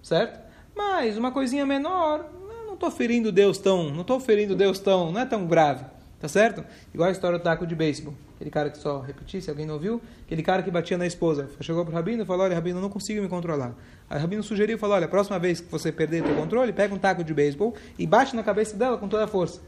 Certo? 0.00 0.49
Mas 0.80 1.18
uma 1.18 1.30
coisinha 1.30 1.66
menor, 1.66 2.24
não 2.66 2.72
estou 2.72 2.90
ferindo 2.90 3.30
Deus 3.30 3.58
tão, 3.58 3.90
não 3.90 4.00
estou 4.00 4.18
ferindo 4.18 4.56
Deus 4.56 4.78
tão, 4.78 5.12
não 5.12 5.20
é 5.20 5.26
tão 5.26 5.46
grave. 5.46 5.84
Tá 6.18 6.26
certo? 6.26 6.64
Igual 6.92 7.08
a 7.08 7.12
história 7.12 7.38
do 7.38 7.42
taco 7.42 7.66
de 7.66 7.74
beisebol. 7.74 8.14
Aquele 8.36 8.50
cara 8.50 8.70
que 8.70 8.78
só 8.78 9.00
repetir, 9.00 9.42
se 9.42 9.50
alguém 9.50 9.66
não 9.66 9.74
ouviu, 9.74 10.00
aquele 10.24 10.42
cara 10.42 10.62
que 10.62 10.70
batia 10.70 10.96
na 10.96 11.06
esposa. 11.06 11.48
Chegou 11.60 11.84
para 11.84 11.92
o 11.92 11.94
Rabino 11.94 12.22
e 12.22 12.26
falou: 12.26 12.44
Olha, 12.44 12.54
Rabino, 12.54 12.78
eu 12.78 12.82
não 12.82 12.88
consigo 12.88 13.20
me 13.20 13.28
controlar. 13.28 13.74
Aí 14.08 14.18
o 14.18 14.20
Rabino 14.20 14.42
sugeriu 14.42 14.76
e 14.76 14.78
falou: 14.78 14.96
Olha, 14.96 15.04
a 15.04 15.08
próxima 15.08 15.38
vez 15.38 15.60
que 15.60 15.70
você 15.70 15.92
perder 15.92 16.22
o 16.22 16.34
controle, 16.34 16.72
pega 16.72 16.94
um 16.94 16.98
taco 16.98 17.22
de 17.22 17.32
beisebol 17.32 17.74
e 17.98 18.06
bate 18.06 18.34
na 18.34 18.42
cabeça 18.42 18.76
dela 18.76 18.96
com 18.96 19.08
toda 19.08 19.24
a 19.24 19.28
força. 19.28 19.60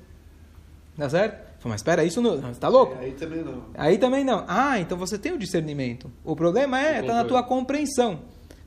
Tá 0.97 1.09
certo? 1.09 1.35
Falei, 1.59 1.73
mas 1.73 1.81
espera, 1.81 2.05
isso 2.05 2.20
não. 2.20 2.38
Você 2.38 2.61
tá 2.61 2.69
louco? 2.69 2.97
Aí 2.99 3.12
também 3.12 3.43
não. 3.43 3.62
Aí 3.75 3.99
também 3.99 4.25
não. 4.25 4.44
Ah, 4.49 4.79
então 4.79 4.99
você 4.99 5.17
tem 5.19 5.32
o 5.32 5.38
discernimento. 5.38 6.11
O 6.25 6.37
problema 6.37 6.79
é, 6.79 7.00
está 7.00 7.14
na 7.14 7.25
tua 7.25 7.43
compreensão. 7.43 8.20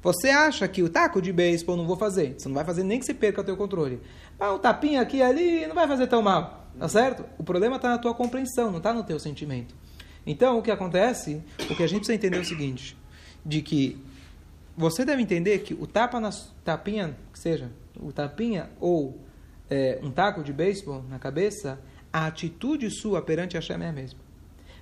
Você 0.06 0.30
acha 0.30 0.68
que 0.68 0.84
o 0.84 0.88
taco 0.88 1.19
de 1.19 1.34
beisebol 1.34 1.75
não 1.75 1.88
vou 1.88 1.98
fazer. 1.98 2.36
Você 2.38 2.48
não 2.48 2.54
vai 2.54 2.63
fazer 2.63 2.84
nem 2.84 3.00
que 3.00 3.06
você 3.07 3.13
perca 3.13 3.42
o 3.42 3.44
teu 3.44 3.57
controle. 3.57 4.00
Ah, 4.40 4.54
um 4.54 4.60
tapinha 4.60 5.02
aqui 5.02 5.18
e 5.18 5.24
ali 5.24 5.66
não 5.66 5.74
vai 5.74 5.88
fazer 5.88 6.06
tão 6.06 6.22
mal. 6.22 6.69
Tá 6.78 6.88
certo? 6.88 7.25
O 7.40 7.44
problema 7.44 7.78
está 7.78 7.90
na 7.90 7.98
tua 7.98 8.13
compreensão, 8.13 8.69
não 8.69 8.78
está 8.78 8.94
no 8.94 9.04
teu 9.04 9.19
sentimento. 9.19 9.74
Então, 10.24 10.60
o 10.60 10.62
que 10.62 10.69
acontece, 10.69 11.42
o 11.60 11.75
que 11.75 11.81
a 11.81 11.88
gente 11.88 12.02
precisa 12.02 12.13
entender 12.13 12.38
é 12.38 12.40
o 12.40 12.46
seguinte, 12.46 12.96
de 13.44 13.63
que 13.63 14.00
você 14.78 15.04
deve 15.04 15.24
entender 15.24 15.57
que 15.60 15.74
o 15.74 15.88
tapa 15.88 16.19
na 16.19 16.30
tapinha, 16.63 17.18
que 17.34 17.40
seja, 17.40 17.72
o 18.00 18.12
tapinha 18.12 18.69
ou 18.80 19.19
é, 19.72 20.00
um 20.04 20.12
taco 20.12 20.44
de 20.44 20.54
beisebol 20.54 21.04
na 21.10 21.18
cabeça, 21.18 21.80
a 22.13 22.28
atitude 22.28 22.92
sua 22.92 23.24
perante 23.24 23.58
a 23.58 23.60
Hashem 23.60 23.81
é 23.81 23.90
a 23.90 23.92
mesma. 23.92 24.19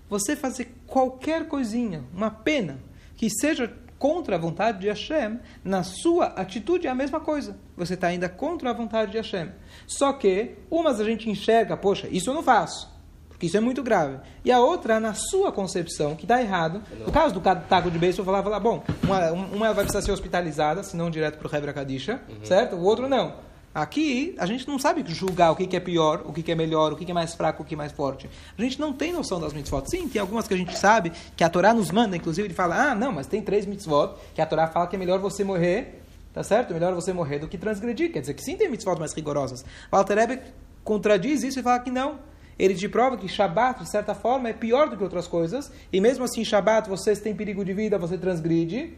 Você 0.09 0.35
fazer 0.35 0.75
qualquer 0.85 1.47
coisinha, 1.47 2.03
uma 2.13 2.29
pena, 2.29 2.77
que 3.15 3.29
seja 3.29 3.73
contra 4.03 4.35
a 4.35 4.37
vontade 4.37 4.79
de 4.79 4.89
Hashem, 4.89 5.39
na 5.63 5.81
sua 5.81 6.25
atitude 6.25 6.87
é 6.87 6.89
a 6.89 6.93
mesma 6.93 7.21
coisa. 7.21 7.55
Você 7.77 7.93
está 7.93 8.07
ainda 8.07 8.27
contra 8.27 8.69
a 8.69 8.73
vontade 8.73 9.11
de 9.11 9.17
Hashem. 9.17 9.49
Só 9.87 10.11
que, 10.11 10.55
umas 10.69 10.99
a 10.99 11.05
gente 11.05 11.29
enxerga, 11.29 11.77
poxa, 11.77 12.09
isso 12.11 12.29
eu 12.29 12.33
não 12.33 12.43
faço, 12.43 12.91
porque 13.29 13.45
isso 13.45 13.55
é 13.55 13.61
muito 13.61 13.81
grave. 13.81 14.17
E 14.43 14.51
a 14.51 14.59
outra, 14.59 14.99
na 14.99 15.13
sua 15.13 15.53
concepção, 15.53 16.17
que 16.17 16.25
está 16.25 16.41
errado. 16.41 16.81
No 17.05 17.13
caso 17.13 17.33
do 17.33 17.39
taco 17.39 17.89
de 17.89 17.97
beijo, 17.97 18.19
eu 18.19 18.25
falava, 18.25 18.43
falar, 18.43 18.59
bom, 18.59 18.83
uma, 19.01 19.31
uma 19.31 19.73
vai 19.73 19.85
precisar 19.85 20.01
ser 20.01 20.11
hospitalizada, 20.11 20.83
se 20.83 20.97
não 20.97 21.09
direto 21.09 21.37
para 21.37 21.47
o 21.47 21.55
Hebra 21.55 21.71
Kadisha, 21.71 22.19
uhum. 22.27 22.43
certo? 22.43 22.75
O 22.75 22.83
outro 22.83 23.07
não. 23.07 23.35
Aqui, 23.73 24.35
a 24.37 24.45
gente 24.45 24.67
não 24.67 24.77
sabe 24.77 25.03
julgar 25.07 25.51
o 25.51 25.55
que 25.55 25.75
é 25.75 25.79
pior, 25.79 26.21
o 26.25 26.31
que 26.31 26.51
é 26.51 26.53
melhor, 26.53 26.93
o 26.93 26.95
que 26.95 27.09
é 27.09 27.13
mais 27.13 27.33
fraco, 27.33 27.63
o 27.63 27.65
que 27.65 27.73
é 27.73 27.77
mais 27.77 27.91
forte. 27.91 28.29
A 28.55 28.61
gente 28.61 28.79
não 28.79 28.93
tem 28.93 29.11
noção 29.11 29.39
das 29.39 29.51
mitzvot. 29.51 29.89
Sim, 29.89 30.07
tem 30.07 30.21
algumas 30.21 30.47
que 30.47 30.53
a 30.53 30.57
gente 30.57 30.77
sabe, 30.77 31.11
que 31.35 31.43
a 31.43 31.49
Torá 31.49 31.73
nos 31.73 31.89
manda, 31.89 32.15
inclusive 32.15 32.47
ele 32.47 32.53
fala, 32.53 32.91
ah, 32.91 32.95
não, 32.95 33.11
mas 33.11 33.25
tem 33.25 33.41
três 33.41 33.65
mitzvot, 33.65 34.13
que 34.35 34.41
a 34.41 34.45
Torá 34.45 34.67
fala 34.67 34.85
que 34.85 34.95
é 34.95 34.99
melhor 34.99 35.17
você 35.17 35.43
morrer, 35.43 36.03
tá 36.31 36.43
certo? 36.43 36.71
Melhor 36.71 36.93
você 36.93 37.11
morrer 37.11 37.39
do 37.39 37.47
que 37.47 37.57
transgredir. 37.57 38.11
Quer 38.11 38.19
dizer 38.19 38.35
que 38.35 38.43
sim, 38.43 38.55
tem 38.55 38.69
mitzvot 38.69 38.99
mais 38.99 39.11
rigorosas. 39.13 39.65
O 39.91 39.95
Alter 39.95 40.53
contradiz 40.83 41.41
isso 41.41 41.59
e 41.59 41.63
fala 41.63 41.79
que 41.79 41.89
não. 41.89 42.19
Ele 42.59 42.75
te 42.75 42.87
prova 42.87 43.17
que 43.17 43.27
Shabat, 43.27 43.81
de 43.83 43.89
certa 43.89 44.13
forma, 44.13 44.49
é 44.49 44.53
pior 44.53 44.87
do 44.87 44.95
que 44.95 45.03
outras 45.03 45.27
coisas, 45.27 45.71
e 45.91 45.99
mesmo 45.99 46.23
assim, 46.25 46.45
Shabat, 46.45 46.87
você 46.87 47.15
tem 47.15 47.33
perigo 47.35 47.65
de 47.65 47.73
vida, 47.73 47.97
você 47.97 48.19
transgride, 48.19 48.93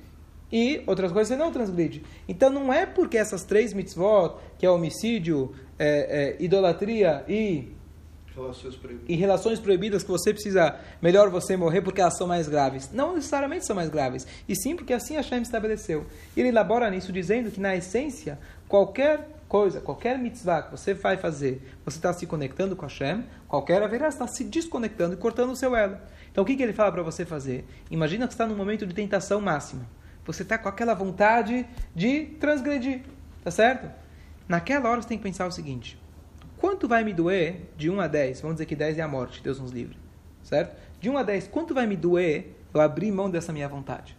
e 0.56 0.82
outras 0.88 1.12
coisas 1.12 1.28
você 1.28 1.36
não 1.36 1.52
transgride. 1.52 2.02
Então 2.30 2.50
não 2.50 2.72
é 2.72 2.86
porque 2.86 3.18
essas 3.18 3.44
três 3.44 3.74
mitzvot, 3.74 4.38
que 4.58 4.66
é 4.66 4.72
homicídio, 4.72 5.54
é, 5.78 6.38
é, 6.40 6.42
idolatria 6.42 7.26
e 7.28 7.74
relações, 8.34 8.80
e 9.06 9.16
relações 9.18 9.60
proibidas, 9.60 10.02
que 10.02 10.10
você 10.10 10.32
precisa, 10.32 10.80
melhor 11.02 11.30
você 11.30 11.58
morrer 11.58 11.82
porque 11.82 12.00
elas 12.00 12.18
são 12.18 12.26
mais 12.26 12.48
graves. 12.48 12.90
Não 12.94 13.16
necessariamente 13.16 13.66
são 13.66 13.76
mais 13.76 13.90
graves, 13.90 14.26
e 14.48 14.56
sim 14.56 14.78
porque 14.78 14.94
assim 14.94 15.16
Hashem 15.16 15.42
estabeleceu. 15.42 16.06
Ele 16.38 16.48
elabora 16.48 16.90
nisso 16.90 17.12
dizendo 17.12 17.52
que 17.52 17.60
na 17.60 17.76
essência, 17.76 18.40
qualquer 18.66 19.28
coisa, 19.50 19.82
qualquer 19.82 20.18
mitzvah 20.18 20.62
que 20.62 20.72
você 20.72 20.94
vai 20.94 21.18
fazer, 21.18 21.62
você 21.84 21.98
está 21.98 22.14
se 22.14 22.26
conectando 22.26 22.78
com 22.78 22.86
Hashem, 22.86 23.26
qualquer 23.46 23.84
haverá 23.84 24.08
está 24.08 24.26
se 24.26 24.46
desconectando 24.46 25.16
e 25.16 25.18
cortando 25.18 25.52
o 25.52 25.56
seu 25.58 25.76
elo. 25.76 25.98
Então 26.32 26.46
o 26.46 26.48
que, 26.48 26.56
que 26.56 26.64
ele 26.64 26.72
fala 26.72 26.94
para 26.94 27.04
você 27.04 27.26
fazer? 27.26 27.66
Imagina 27.92 28.26
que 28.26 28.34
você 28.34 28.36
está 28.36 28.48
num 28.48 28.56
momento 28.56 28.88
de 28.88 28.94
tentação 28.94 29.42
máxima 29.42 29.86
você 30.26 30.44
está 30.44 30.58
com 30.58 30.68
aquela 30.68 30.94
vontade 30.94 31.68
de 31.94 32.26
transgredir, 32.40 33.04
tá 33.44 33.52
certo? 33.52 33.90
Naquela 34.48 34.90
hora 34.90 35.02
você 35.02 35.08
tem 35.08 35.18
que 35.18 35.24
pensar 35.24 35.48
o 35.48 35.52
seguinte: 35.52 36.02
quanto 36.58 36.88
vai 36.88 37.04
me 37.04 37.14
doer 37.14 37.70
de 37.78 37.90
1 37.90 38.00
a 38.02 38.08
10? 38.08 38.42
Vamos 38.42 38.56
dizer 38.56 38.66
que 38.66 38.76
10 38.76 38.98
é 38.98 39.02
a 39.02 39.08
morte, 39.08 39.42
Deus 39.42 39.60
nos 39.60 39.72
livre, 39.72 39.98
certo? 40.44 40.76
De 41.00 41.10
1 41.10 41.18
a 41.18 41.24
10, 41.24 41.48
quanto 41.50 41.74
vai 41.74 41.86
me 41.86 41.96
doer 41.96 42.56
eu 42.74 42.82
abrir 42.82 43.12
mão 43.12 43.30
dessa 43.30 43.54
minha 43.54 43.70
vontade? 43.70 44.18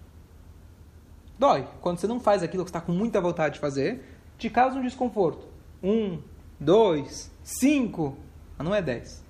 Dói. 1.39 1.67
Quando 1.81 1.99
você 1.99 2.07
não 2.07 2.19
faz 2.19 2.43
aquilo 2.43 2.65
que 2.65 2.71
está 2.71 2.81
com 2.81 2.93
muita 2.93 3.21
vontade 3.21 3.55
de 3.55 3.61
fazer, 3.61 4.03
te 4.39 4.49
causa 4.49 4.79
um 4.79 4.83
desconforto. 4.83 5.47
Um, 5.83 6.21
dois, 6.59 7.31
cinco, 7.43 8.17
mas 8.57 8.67
não 8.67 8.75
é 8.75 8.81
dez. 8.81 9.23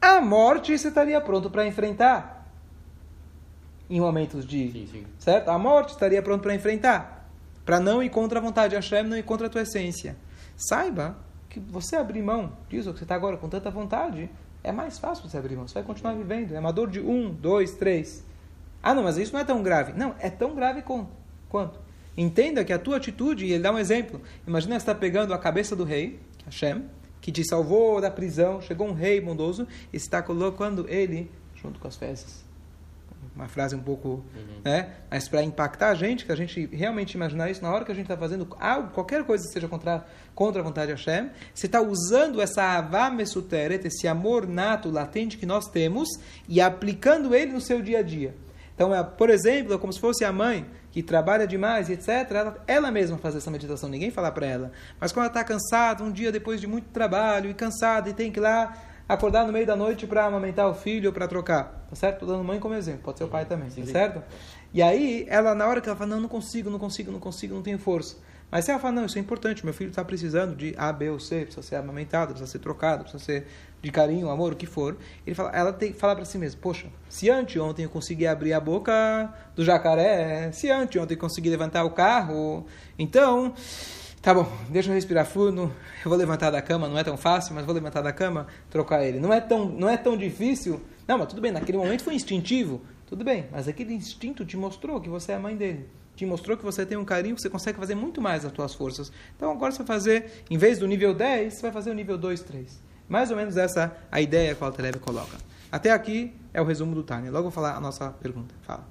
A 0.00 0.20
morte 0.20 0.76
você 0.76 0.88
estaria 0.88 1.20
pronto 1.20 1.48
para 1.48 1.66
enfrentar 1.66 2.31
em 3.92 4.00
momentos 4.00 4.46
de. 4.46 4.72
Sim, 4.72 4.88
sim. 4.90 5.06
Certo? 5.18 5.50
A 5.50 5.58
morte 5.58 5.90
estaria 5.90 6.22
pronto 6.22 6.40
para 6.40 6.54
enfrentar. 6.54 7.30
Para 7.64 7.78
não 7.78 8.02
ir 8.02 8.08
contra 8.08 8.38
a 8.38 8.42
vontade 8.42 8.70
de 8.70 8.76
Hashem, 8.76 9.04
não 9.04 9.16
ir 9.16 9.22
contra 9.22 9.46
a 9.46 9.50
tua 9.50 9.60
essência. 9.60 10.16
Saiba 10.56 11.16
que 11.48 11.60
você 11.60 11.96
abrir 11.96 12.22
mão 12.22 12.54
disso 12.70 12.90
que 12.92 12.98
você 12.98 13.04
está 13.04 13.14
agora 13.14 13.36
com 13.36 13.48
tanta 13.48 13.70
vontade, 13.70 14.30
é 14.64 14.72
mais 14.72 14.98
fácil 14.98 15.28
você 15.28 15.36
abrir 15.36 15.56
mão. 15.56 15.68
Você 15.68 15.74
vai 15.74 15.82
continuar 15.82 16.14
vivendo. 16.14 16.54
É 16.54 16.58
uma 16.58 16.72
dor 16.72 16.88
de 16.88 17.00
um, 17.00 17.32
dois, 17.32 17.74
três. 17.74 18.24
Ah, 18.82 18.94
não, 18.94 19.02
mas 19.02 19.18
isso 19.18 19.34
não 19.34 19.40
é 19.40 19.44
tão 19.44 19.62
grave. 19.62 19.92
Não, 19.92 20.14
é 20.18 20.30
tão 20.30 20.54
grave 20.54 20.82
quanto. 21.48 21.78
Entenda 22.16 22.64
que 22.64 22.72
a 22.72 22.78
tua 22.78 22.96
atitude, 22.96 23.44
e 23.44 23.52
ele 23.52 23.62
dá 23.62 23.72
um 23.72 23.78
exemplo. 23.78 24.22
Imagina 24.46 24.74
você 24.74 24.82
está 24.82 24.94
pegando 24.94 25.34
a 25.34 25.38
cabeça 25.38 25.76
do 25.76 25.84
rei, 25.84 26.18
Hashem, 26.46 26.84
que 27.20 27.30
te 27.30 27.44
salvou 27.46 28.00
da 28.00 28.10
prisão, 28.10 28.60
chegou 28.62 28.88
um 28.88 28.92
rei 28.92 29.20
bondoso 29.20 29.68
e 29.92 29.96
está 29.96 30.22
colocando 30.22 30.88
ele 30.88 31.30
junto 31.54 31.78
com 31.78 31.86
as 31.86 31.96
fezes. 31.96 32.51
Uma 33.34 33.48
frase 33.48 33.74
um 33.74 33.80
pouco, 33.80 34.08
uhum. 34.08 34.60
né? 34.64 34.90
Mas 35.10 35.28
para 35.28 35.42
impactar 35.42 35.90
a 35.90 35.94
gente, 35.94 36.24
que 36.26 36.32
a 36.32 36.36
gente 36.36 36.66
realmente 36.66 37.14
imaginar 37.14 37.50
isso 37.50 37.62
na 37.62 37.72
hora 37.72 37.84
que 37.84 37.92
a 37.92 37.94
gente 37.94 38.04
está 38.04 38.16
fazendo 38.16 38.46
algo, 38.60 38.90
qualquer 38.90 39.24
coisa 39.24 39.46
que 39.46 39.52
seja 39.52 39.68
contra, 39.68 40.04
contra 40.34 40.60
a 40.60 40.64
vontade 40.64 40.86
de 40.88 40.92
Hashem, 40.92 41.30
você 41.54 41.66
está 41.66 41.80
usando 41.80 42.40
essa 42.40 42.62
avá 42.62 43.10
mesuteret, 43.10 43.86
esse 43.86 44.06
amor 44.06 44.46
nato, 44.46 44.90
latente 44.90 45.38
que 45.38 45.46
nós 45.46 45.66
temos, 45.68 46.08
e 46.48 46.60
aplicando 46.60 47.34
ele 47.34 47.52
no 47.52 47.60
seu 47.60 47.80
dia 47.80 48.00
a 48.00 48.02
dia. 48.02 48.34
Então, 48.74 48.94
é, 48.94 49.02
por 49.02 49.30
exemplo, 49.30 49.74
é 49.74 49.78
como 49.78 49.92
se 49.92 50.00
fosse 50.00 50.24
a 50.24 50.32
mãe 50.32 50.66
que 50.90 51.02
trabalha 51.02 51.46
demais 51.46 51.88
etc., 51.88 52.08
ela, 52.30 52.62
ela 52.66 52.90
mesma 52.90 53.16
faz 53.16 53.34
essa 53.34 53.50
meditação, 53.50 53.88
ninguém 53.88 54.10
fala 54.10 54.30
para 54.30 54.46
ela. 54.46 54.72
Mas 55.00 55.10
quando 55.10 55.24
ela 55.24 55.32
está 55.32 55.42
cansada, 55.42 56.04
um 56.04 56.12
dia 56.12 56.30
depois 56.30 56.60
de 56.60 56.66
muito 56.66 56.88
trabalho 56.90 57.48
e 57.48 57.54
cansada 57.54 58.10
e 58.10 58.12
tem 58.12 58.30
que 58.30 58.38
ir 58.38 58.42
lá 58.42 58.76
acordar 59.12 59.46
no 59.46 59.52
meio 59.52 59.66
da 59.66 59.76
noite 59.76 60.06
para 60.06 60.24
amamentar 60.24 60.68
o 60.68 60.74
filho 60.74 61.08
ou 61.08 61.12
para 61.12 61.28
trocar, 61.28 61.86
tá 61.88 61.96
certo? 61.96 62.14
Estou 62.14 62.28
dando 62.28 62.44
mãe 62.44 62.58
como 62.58 62.74
exemplo, 62.74 63.02
pode 63.02 63.18
ser 63.18 63.24
o 63.24 63.28
pai 63.28 63.44
também, 63.44 63.68
tá 63.68 63.84
certo? 63.86 64.22
E 64.72 64.80
aí, 64.82 65.26
ela 65.28 65.54
na 65.54 65.66
hora 65.66 65.80
que 65.80 65.88
ela 65.88 65.96
fala, 65.96 66.10
não, 66.10 66.20
não 66.20 66.28
consigo, 66.28 66.70
não 66.70 66.78
consigo, 66.78 67.12
não 67.12 67.20
consigo, 67.20 67.54
não 67.54 67.62
tenho 67.62 67.78
força. 67.78 68.16
Mas 68.50 68.66
se 68.66 68.70
ela 68.70 68.78
fala, 68.78 68.94
não, 68.96 69.06
isso 69.06 69.16
é 69.16 69.20
importante, 69.20 69.64
meu 69.64 69.72
filho 69.72 69.88
está 69.88 70.04
precisando 70.04 70.54
de 70.54 70.74
A, 70.76 70.92
B 70.92 71.08
ou 71.08 71.18
C, 71.18 71.42
precisa 71.42 71.62
ser 71.62 71.76
amamentado, 71.76 72.32
precisa 72.32 72.50
ser 72.50 72.58
trocado, 72.58 73.02
precisa 73.02 73.24
ser 73.24 73.46
de 73.80 73.90
carinho, 73.90 74.28
amor, 74.28 74.52
o 74.52 74.56
que 74.56 74.66
for. 74.66 74.96
Ele 75.26 75.34
fala, 75.34 75.50
ela 75.52 75.72
tem 75.72 75.92
que 75.92 75.98
falar 75.98 76.14
para 76.14 76.26
si 76.26 76.36
mesma, 76.36 76.60
poxa, 76.60 76.88
se 77.08 77.30
anteontem 77.30 77.84
eu 77.84 77.90
consegui 77.90 78.26
abrir 78.26 78.52
a 78.52 78.60
boca 78.60 79.32
do 79.56 79.64
jacaré, 79.64 80.52
se 80.52 80.70
anteontem 80.70 81.16
eu 81.16 81.20
consegui 81.20 81.48
levantar 81.48 81.82
o 81.84 81.90
carro, 81.90 82.66
então, 82.98 83.54
tá 84.22 84.32
bom, 84.32 84.50
deixa 84.70 84.88
eu 84.88 84.94
respirar 84.94 85.26
fundo, 85.26 85.70
eu 86.04 86.08
vou 86.08 86.16
levantar 86.16 86.50
da 86.50 86.62
cama, 86.62 86.88
não 86.88 86.96
é 86.96 87.04
tão 87.04 87.16
fácil, 87.16 87.54
mas 87.54 87.66
vou 87.66 87.74
levantar 87.74 88.00
da 88.00 88.12
cama, 88.12 88.46
trocar 88.70 89.04
ele. 89.04 89.18
Não 89.18 89.32
é 89.32 89.40
tão, 89.40 89.66
não 89.66 89.88
é 89.88 89.96
tão 89.96 90.16
difícil. 90.16 90.80
Não, 91.06 91.18
mas 91.18 91.26
tudo 91.26 91.42
bem, 91.42 91.50
naquele 91.50 91.76
momento 91.76 92.04
foi 92.04 92.14
instintivo. 92.14 92.80
Tudo 93.06 93.24
bem, 93.24 93.46
mas 93.52 93.68
aquele 93.68 93.92
instinto 93.92 94.44
te 94.46 94.56
mostrou 94.56 95.00
que 95.00 95.08
você 95.08 95.32
é 95.32 95.34
a 95.34 95.40
mãe 95.40 95.56
dele 95.56 95.86
te 96.14 96.26
mostrou 96.26 96.56
que 96.56 96.64
você 96.64 96.84
tem 96.84 96.96
um 96.96 97.04
carinho, 97.04 97.34
que 97.34 97.42
você 97.42 97.50
consegue 97.50 97.78
fazer 97.78 97.94
muito 97.94 98.20
mais 98.20 98.44
as 98.44 98.52
suas 98.52 98.74
forças. 98.74 99.10
Então 99.36 99.50
agora 99.50 99.72
você 99.72 99.78
vai 99.78 99.86
fazer, 99.86 100.44
em 100.50 100.58
vez 100.58 100.78
do 100.78 100.86
nível 100.86 101.14
10, 101.14 101.54
você 101.54 101.62
vai 101.62 101.72
fazer 101.72 101.90
o 101.90 101.94
nível 101.94 102.18
2, 102.18 102.42
3. 102.42 102.80
Mais 103.08 103.30
ou 103.30 103.36
menos 103.36 103.56
essa 103.56 103.96
a 104.10 104.20
ideia 104.20 104.54
que 104.54 104.62
o 104.62 104.66
Alter 104.66 104.98
coloca. 105.00 105.36
Até 105.70 105.90
aqui 105.90 106.34
é 106.52 106.60
o 106.60 106.64
resumo 106.64 106.94
do 106.94 107.02
Tânia. 107.02 107.30
Logo 107.30 107.44
vou 107.44 107.50
falar 107.50 107.76
a 107.76 107.80
nossa 107.80 108.10
pergunta. 108.10 108.54
Fala. 108.62 108.86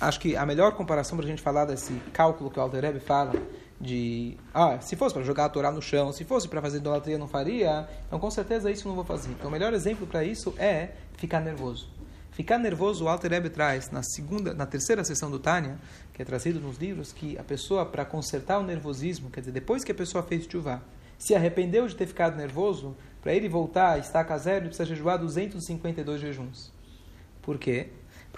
Acho 0.00 0.18
que 0.18 0.36
a 0.36 0.44
melhor 0.44 0.72
comparação 0.72 1.16
para 1.16 1.24
a 1.26 1.28
gente 1.28 1.40
falar 1.40 1.64
desse 1.64 1.94
cálculo 2.12 2.50
que 2.50 2.58
o 2.58 2.62
Alter 2.62 3.00
fala 3.00 3.32
de 3.80 4.36
ah, 4.52 4.80
se 4.80 4.96
fosse 4.96 5.14
para 5.14 5.22
jogar 5.22 5.46
a 5.46 5.48
Torá 5.48 5.70
no 5.70 5.82
chão, 5.82 6.12
se 6.12 6.24
fosse 6.24 6.48
para 6.48 6.62
fazer 6.62 6.78
idolatria 6.78 7.18
não 7.18 7.28
faria, 7.28 7.88
então 8.06 8.18
com 8.18 8.30
certeza 8.30 8.70
isso 8.70 8.88
não 8.88 8.94
vou 8.94 9.04
fazer. 9.04 9.30
Então 9.32 9.48
o 9.48 9.50
melhor 9.50 9.72
exemplo 9.72 10.06
para 10.06 10.24
isso 10.24 10.54
é 10.58 10.90
ficar 11.16 11.40
nervoso. 11.40 11.88
Ficar 12.30 12.58
nervoso, 12.58 13.04
o 13.04 13.08
Alter 13.08 13.30
Rebbe 13.30 13.48
traz 13.48 13.90
na 13.92 14.02
segunda, 14.02 14.52
na 14.52 14.66
terceira 14.66 15.04
sessão 15.04 15.30
do 15.30 15.38
Tânia, 15.38 15.78
que 16.12 16.20
é 16.20 16.24
trazido 16.24 16.58
nos 16.58 16.78
livros, 16.78 17.12
que 17.12 17.38
a 17.38 17.44
pessoa 17.44 17.86
para 17.86 18.04
consertar 18.04 18.58
o 18.58 18.64
nervosismo, 18.64 19.30
quer 19.30 19.40
dizer, 19.40 19.52
depois 19.52 19.84
que 19.84 19.92
a 19.92 19.94
pessoa 19.94 20.22
fez 20.24 20.44
chuva, 20.50 20.82
se 21.16 21.32
arrependeu 21.34 21.86
de 21.86 21.94
ter 21.94 22.06
ficado 22.06 22.36
nervoso, 22.36 22.96
para 23.22 23.32
ele 23.32 23.48
voltar 23.48 23.92
a 23.92 23.98
estaca 23.98 24.36
zero, 24.36 24.62
ele 24.62 24.68
precisa 24.68 24.84
jejuar 24.84 25.16
252 25.16 26.20
jejuns. 26.20 26.72
Por 27.40 27.56
quê? 27.56 27.90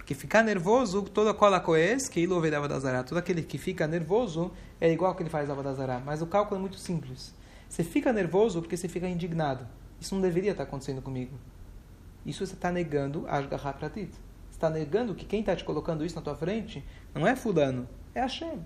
Porque 0.06 0.14
ficar 0.14 0.44
nervoso, 0.44 1.02
toda 1.02 1.34
cola 1.34 1.58
coes, 1.58 2.08
que 2.08 2.24
dava 2.48 2.68
da 2.68 2.78
zará, 2.78 3.02
todo 3.02 3.18
aquele 3.18 3.42
que 3.42 3.58
fica 3.58 3.88
nervoso 3.88 4.52
é 4.80 4.88
igual 4.92 5.12
que 5.16 5.24
ele 5.24 5.28
faz 5.28 5.48
da 5.48 5.74
zará. 5.74 5.98
Mas 5.98 6.22
o 6.22 6.28
cálculo 6.28 6.58
é 6.58 6.60
muito 6.60 6.78
simples. 6.78 7.34
Você 7.68 7.82
fica 7.82 8.12
nervoso 8.12 8.60
porque 8.60 8.76
você 8.76 8.86
fica 8.86 9.08
indignado. 9.08 9.66
Isso 10.00 10.14
não 10.14 10.22
deveria 10.22 10.52
estar 10.52 10.62
acontecendo 10.62 11.02
comigo. 11.02 11.36
Isso 12.24 12.46
você 12.46 12.54
está 12.54 12.70
negando 12.70 13.26
a 13.26 13.38
Ashgaha. 13.38 13.74
Você 13.82 14.08
está 14.52 14.70
negando 14.70 15.12
que 15.12 15.24
quem 15.24 15.40
está 15.40 15.56
te 15.56 15.64
colocando 15.64 16.06
isso 16.06 16.14
na 16.14 16.22
tua 16.22 16.36
frente 16.36 16.84
não 17.12 17.26
é 17.26 17.34
fulano, 17.34 17.88
é 18.14 18.20
Hashem. 18.20 18.60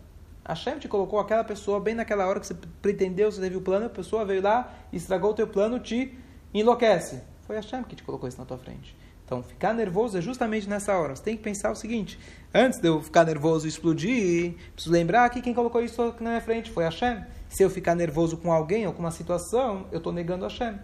Hashem 0.46 0.78
te 0.78 0.88
colocou 0.88 1.18
aquela 1.18 1.42
pessoa 1.42 1.80
bem 1.80 1.94
naquela 1.94 2.26
hora 2.26 2.38
que 2.38 2.48
você 2.48 2.54
pretendeu, 2.82 3.32
você 3.32 3.40
teve 3.40 3.56
o 3.56 3.62
plano, 3.62 3.86
a 3.86 3.88
pessoa 3.88 4.26
veio 4.26 4.42
lá, 4.42 4.74
estragou 4.92 5.30
o 5.30 5.34
teu 5.34 5.48
plano, 5.48 5.80
te 5.80 6.18
enlouquece. 6.52 7.22
Foi 7.46 7.56
Hashem 7.56 7.82
que 7.84 7.96
te 7.96 8.02
colocou 8.02 8.28
isso 8.28 8.38
na 8.38 8.44
tua 8.44 8.58
frente. 8.58 8.94
Então, 9.30 9.44
ficar 9.44 9.72
nervoso 9.72 10.18
é 10.18 10.20
justamente 10.20 10.68
nessa 10.68 10.92
hora. 10.98 11.14
Você 11.14 11.22
tem 11.22 11.36
que 11.36 11.42
pensar 11.44 11.70
o 11.70 11.76
seguinte: 11.76 12.18
antes 12.52 12.80
de 12.80 12.88
eu 12.88 13.00
ficar 13.00 13.24
nervoso 13.24 13.64
e 13.64 13.68
explodir, 13.68 14.54
preciso 14.74 14.92
lembrar 14.92 15.30
que 15.30 15.40
quem 15.40 15.54
colocou 15.54 15.80
isso 15.80 16.04
na 16.18 16.30
minha 16.30 16.40
frente 16.40 16.68
foi 16.68 16.82
Hashem. 16.82 17.24
Se 17.48 17.62
eu 17.62 17.70
ficar 17.70 17.94
nervoso 17.94 18.36
com 18.38 18.52
alguém 18.52 18.88
ou 18.88 18.92
com 18.92 18.98
uma 18.98 19.12
situação, 19.12 19.86
eu 19.92 19.98
estou 19.98 20.12
negando 20.12 20.42
Hashem. 20.42 20.76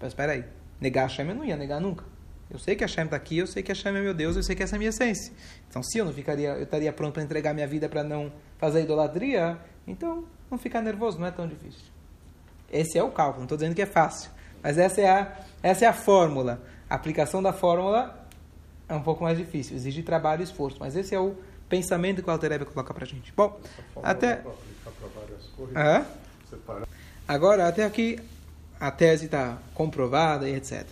Mas 0.00 0.08
espera 0.08 0.32
aí, 0.32 0.44
negar 0.80 1.02
Hashem 1.02 1.28
eu 1.28 1.34
não 1.36 1.44
ia 1.44 1.56
negar 1.56 1.80
nunca. 1.80 2.04
Eu 2.50 2.58
sei 2.58 2.74
que 2.74 2.82
Hashem 2.82 3.04
está 3.04 3.14
aqui, 3.14 3.38
eu 3.38 3.46
sei 3.46 3.62
que 3.62 3.70
Hashem 3.70 3.96
é 3.96 4.00
meu 4.00 4.12
Deus, 4.12 4.34
eu 4.34 4.42
sei 4.42 4.56
que 4.56 4.64
essa 4.64 4.74
é 4.74 4.76
a 4.76 4.78
minha 4.78 4.90
essência. 4.90 5.32
Então, 5.70 5.80
se 5.80 5.96
eu 5.96 6.04
não 6.04 6.12
ficaria, 6.12 6.54
eu 6.54 6.64
estaria 6.64 6.92
pronto 6.92 7.14
para 7.14 7.22
entregar 7.22 7.54
minha 7.54 7.68
vida 7.68 7.88
para 7.88 8.02
não 8.02 8.32
fazer 8.58 8.82
idolatria, 8.82 9.60
então 9.86 10.24
não 10.50 10.58
ficar 10.58 10.82
nervoso, 10.82 11.20
não 11.20 11.26
é 11.28 11.30
tão 11.30 11.46
difícil. 11.46 11.84
Esse 12.72 12.98
é 12.98 13.02
o 13.04 13.12
cálculo, 13.12 13.38
não 13.38 13.44
estou 13.44 13.58
dizendo 13.58 13.76
que 13.76 13.82
é 13.82 13.86
fácil, 13.86 14.28
mas 14.60 14.76
essa 14.76 15.00
é 15.00 15.08
a, 15.08 15.36
essa 15.62 15.84
é 15.84 15.88
a 15.88 15.92
fórmula. 15.92 16.60
A 16.88 16.94
aplicação 16.94 17.42
da 17.42 17.52
fórmula 17.52 18.26
é 18.88 18.94
um 18.94 19.02
pouco 19.02 19.24
mais 19.24 19.36
difícil, 19.36 19.76
exige 19.76 20.02
trabalho 20.02 20.40
e 20.40 20.44
esforço, 20.44 20.76
mas 20.78 20.94
esse 20.94 21.14
é 21.14 21.20
o 21.20 21.36
pensamento 21.68 22.22
que 22.22 22.28
o 22.28 22.32
Alterebe 22.32 22.64
coloca 22.64 22.94
para 22.94 23.04
a 23.04 23.06
gente. 23.06 23.32
Bom, 23.36 23.58
até... 24.02 24.42
Agora, 27.26 27.66
até 27.66 27.84
aqui, 27.84 28.20
a 28.78 28.90
tese 28.90 29.26
está 29.26 29.58
comprovada 29.74 30.48
e 30.48 30.54
etc. 30.54 30.86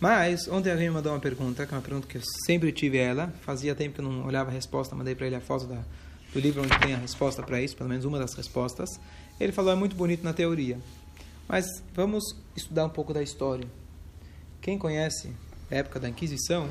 Mas, 0.00 0.48
ontem 0.48 0.70
alguém 0.70 0.88
me 0.88 0.94
mandou 0.94 1.12
uma 1.12 1.20
pergunta, 1.20 1.66
que 1.66 1.74
é 1.74 1.76
uma 1.76 1.82
pergunta 1.82 2.06
que 2.06 2.16
eu 2.16 2.22
sempre 2.46 2.72
tive 2.72 2.98
ela, 2.98 3.32
fazia 3.42 3.74
tempo 3.74 3.96
que 3.96 4.00
eu 4.00 4.04
não 4.04 4.24
olhava 4.24 4.50
a 4.50 4.52
resposta, 4.52 4.94
mandei 4.94 5.14
para 5.14 5.26
ele 5.26 5.36
a 5.36 5.40
foto 5.40 5.66
da, 5.66 5.82
do 6.32 6.38
livro 6.38 6.62
onde 6.62 6.78
tem 6.78 6.94
a 6.94 6.98
resposta 6.98 7.42
para 7.42 7.60
isso, 7.60 7.76
pelo 7.76 7.88
menos 7.90 8.04
uma 8.04 8.18
das 8.18 8.32
respostas. 8.34 8.88
Ele 9.40 9.52
falou, 9.52 9.72
é 9.72 9.76
muito 9.76 9.96
bonito 9.96 10.22
na 10.22 10.32
teoria. 10.32 10.78
Mas 11.48 11.66
vamos 11.94 12.24
estudar 12.56 12.86
um 12.86 12.90
pouco 12.90 13.12
da 13.12 13.22
história. 13.22 13.66
Quem 14.60 14.78
conhece 14.78 15.32
a 15.70 15.76
época 15.76 16.00
da 16.00 16.08
Inquisição, 16.08 16.68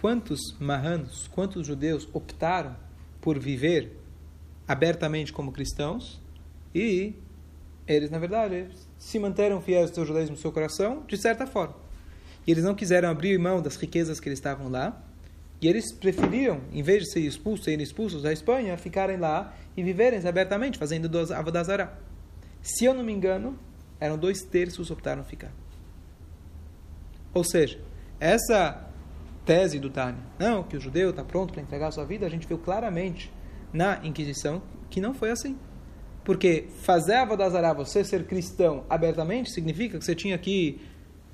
quantos 0.00 0.40
marranos, 0.58 1.28
quantos 1.28 1.66
judeus 1.66 2.08
optaram 2.12 2.76
por 3.20 3.38
viver 3.38 3.92
abertamente 4.66 5.32
como 5.32 5.52
cristãos 5.52 6.20
e 6.74 7.14
eles, 7.86 8.10
na 8.10 8.18
verdade, 8.18 8.68
se 8.98 9.18
manteram 9.18 9.60
fiéis 9.60 9.90
ao 9.90 9.94
seu 9.94 10.06
judaísmo 10.06 10.36
no 10.36 10.40
seu 10.40 10.50
coração, 10.50 11.04
de 11.06 11.16
certa 11.16 11.46
forma. 11.46 11.76
E 12.46 12.50
eles 12.50 12.64
não 12.64 12.74
quiseram 12.74 13.08
abrir 13.08 13.38
mão 13.38 13.60
das 13.60 13.76
riquezas 13.76 14.20
que 14.20 14.28
eles 14.28 14.38
estavam 14.38 14.68
lá. 14.68 15.02
E 15.60 15.68
eles 15.68 15.92
preferiam, 15.92 16.60
em 16.72 16.82
vez 16.82 17.04
de 17.04 17.12
ser 17.12 17.20
expulsos, 17.20 17.64
serem 17.64 17.82
expulsos 17.82 18.22
da 18.22 18.32
Espanha, 18.32 18.76
ficarem 18.76 19.16
lá 19.16 19.54
e 19.76 19.82
viverem 19.82 20.26
abertamente, 20.26 20.78
fazendo 20.78 21.10
Avodazará. 21.32 21.96
Se 22.62 22.84
eu 22.84 22.92
não 22.92 23.02
me 23.02 23.12
engano, 23.12 23.58
eram 24.00 24.18
dois 24.18 24.42
terços 24.42 24.90
optaram 24.90 25.24
ficar. 25.24 25.52
Ou 27.34 27.42
seja, 27.44 27.80
essa 28.20 28.88
tese 29.44 29.78
do 29.78 29.90
Tânia, 29.90 30.22
não, 30.38 30.62
que 30.62 30.76
o 30.76 30.80
judeu 30.80 31.10
está 31.10 31.24
pronto 31.24 31.52
para 31.52 31.62
entregar 31.62 31.88
a 31.88 31.90
sua 31.90 32.04
vida, 32.04 32.24
a 32.24 32.30
gente 32.30 32.46
viu 32.46 32.56
claramente 32.56 33.30
na 33.72 34.00
Inquisição 34.04 34.62
que 34.88 35.00
não 35.00 35.12
foi 35.12 35.30
assim. 35.30 35.58
Porque 36.24 36.68
fazer 36.82 37.16
Avodazará, 37.16 37.74
você 37.74 38.02
ser 38.02 38.24
cristão 38.24 38.84
abertamente, 38.88 39.50
significa 39.50 39.98
que 39.98 40.04
você 40.04 40.14
tinha 40.14 40.38
que 40.38 40.80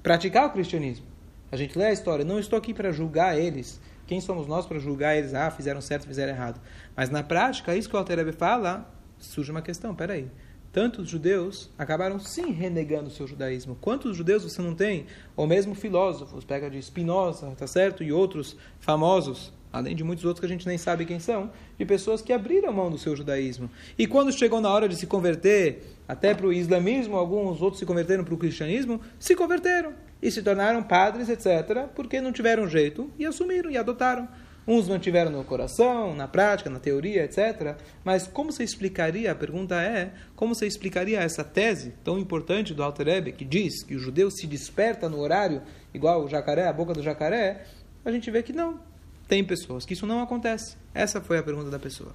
praticar 0.03 0.47
o 0.47 0.51
cristianismo. 0.51 1.07
A 1.53 1.57
gente 1.57 1.79
lê 1.79 1.87
a 1.87 1.93
história, 1.93 2.25
não 2.25 2.41
estou 2.41 2.59
aqui 2.59 2.75
para 2.75 2.91
julgar 2.91 3.39
eles. 3.39 3.81
Quem 4.07 4.21
somos 4.21 4.49
nós 4.49 4.67
para 4.67 4.79
julgar 4.79 5.17
eles? 5.17 5.35
Ah, 5.35 5.51
fizeram 5.51 5.81
certo, 5.81 6.07
fizeram 6.07 6.33
errado. 6.33 6.61
Mas 6.97 7.11
na 7.11 7.23
prática, 7.23 7.77
isso 7.77 7.89
que 7.89 7.95
o 7.95 7.99
Alterebe 7.99 8.33
fala, 8.33 8.93
surge 9.19 9.53
uma 9.53 9.63
questão, 9.63 9.95
peraí. 9.95 10.29
Tantos 10.73 11.09
judeus 11.09 11.69
acabaram 11.77 12.21
sim 12.21 12.53
renegando 12.53 13.09
o 13.09 13.11
seu 13.11 13.27
judaísmo. 13.27 13.77
Quantos 13.81 14.17
judeus 14.17 14.45
você 14.45 14.63
não 14.63 14.73
tem? 14.73 15.07
Ou 15.35 15.45
mesmo 15.45 15.75
filósofos, 15.75 16.45
pega 16.45 16.71
de 16.71 16.81
Spinoza, 16.81 17.53
tá 17.57 17.67
certo? 17.67 18.05
E 18.05 18.13
outros 18.13 18.57
famosos, 18.79 19.53
além 19.73 19.97
de 19.97 20.05
muitos 20.05 20.25
outros 20.25 20.39
que 20.39 20.47
a 20.47 20.49
gente 20.49 20.69
nem 20.69 20.79
sabe 20.79 21.05
quem 21.05 21.19
são, 21.19 21.51
de 21.77 21.85
pessoas 21.85 22.23
que 22.23 22.33
abriram 22.33 22.73
mão 22.73 22.89
do 22.89 22.99
seu 22.99 23.17
judaísmo. 23.17 23.69
E 23.99 24.07
quando 24.07 24.33
chegou 24.33 24.61
na 24.61 24.71
hora 24.71 24.89
de 24.89 24.95
se 24.95 25.09
converter 25.09 25.83
até 26.07 26.35
para 26.35 26.47
o 26.47 26.53
islamismo, 26.53 27.17
alguns 27.17 27.61
outros 27.61 27.81
se 27.81 27.87
converteram 27.87 28.23
para 28.23 28.35
o 28.35 28.39
cristianismo, 28.39 29.01
se 29.19 29.35
converteram 29.35 29.93
e 30.23 30.31
se 30.31 30.41
tornaram 30.41 30.85
padres, 30.85 31.29
etc., 31.29 31.89
porque 31.97 32.21
não 32.21 32.31
tiveram 32.31 32.69
jeito 32.69 33.11
e 33.19 33.27
assumiram 33.27 33.73
e 33.73 33.77
adotaram. 33.77 34.29
Uns 34.73 34.89
mantiveram 34.89 35.33
no 35.33 35.43
coração, 35.43 36.15
na 36.15 36.29
prática, 36.29 36.71
na 36.71 36.79
teoria, 36.79 37.25
etc. 37.25 37.77
Mas 38.05 38.29
como 38.29 38.53
você 38.53 38.63
explicaria, 38.63 39.33
a 39.33 39.35
pergunta 39.35 39.75
é, 39.83 40.13
como 40.37 40.55
você 40.55 40.65
explicaria 40.65 41.19
essa 41.19 41.43
tese 41.43 41.93
tão 42.05 42.21
importante 42.21 42.73
do 42.73 42.81
Alter 42.81 43.35
que 43.35 43.45
diz 43.45 43.83
que 43.83 43.97
o 43.97 43.99
judeu 43.99 44.31
se 44.31 44.47
desperta 44.47 45.09
no 45.09 45.19
horário, 45.19 45.61
igual 45.93 46.25
o 46.25 46.29
jacaré, 46.29 46.69
a 46.69 46.73
boca 46.73 46.93
do 46.93 47.03
jacaré, 47.03 47.67
a 48.05 48.13
gente 48.13 48.31
vê 48.31 48.45
que 48.45 48.53
não. 48.53 48.79
Tem 49.27 49.43
pessoas 49.43 49.85
que 49.85 49.95
isso 49.95 50.07
não 50.07 50.23
acontece. 50.23 50.77
Essa 50.95 51.21
foi 51.21 51.39
a 51.39 51.43
pergunta 51.43 51.69
da 51.69 51.81
pessoa. 51.81 52.15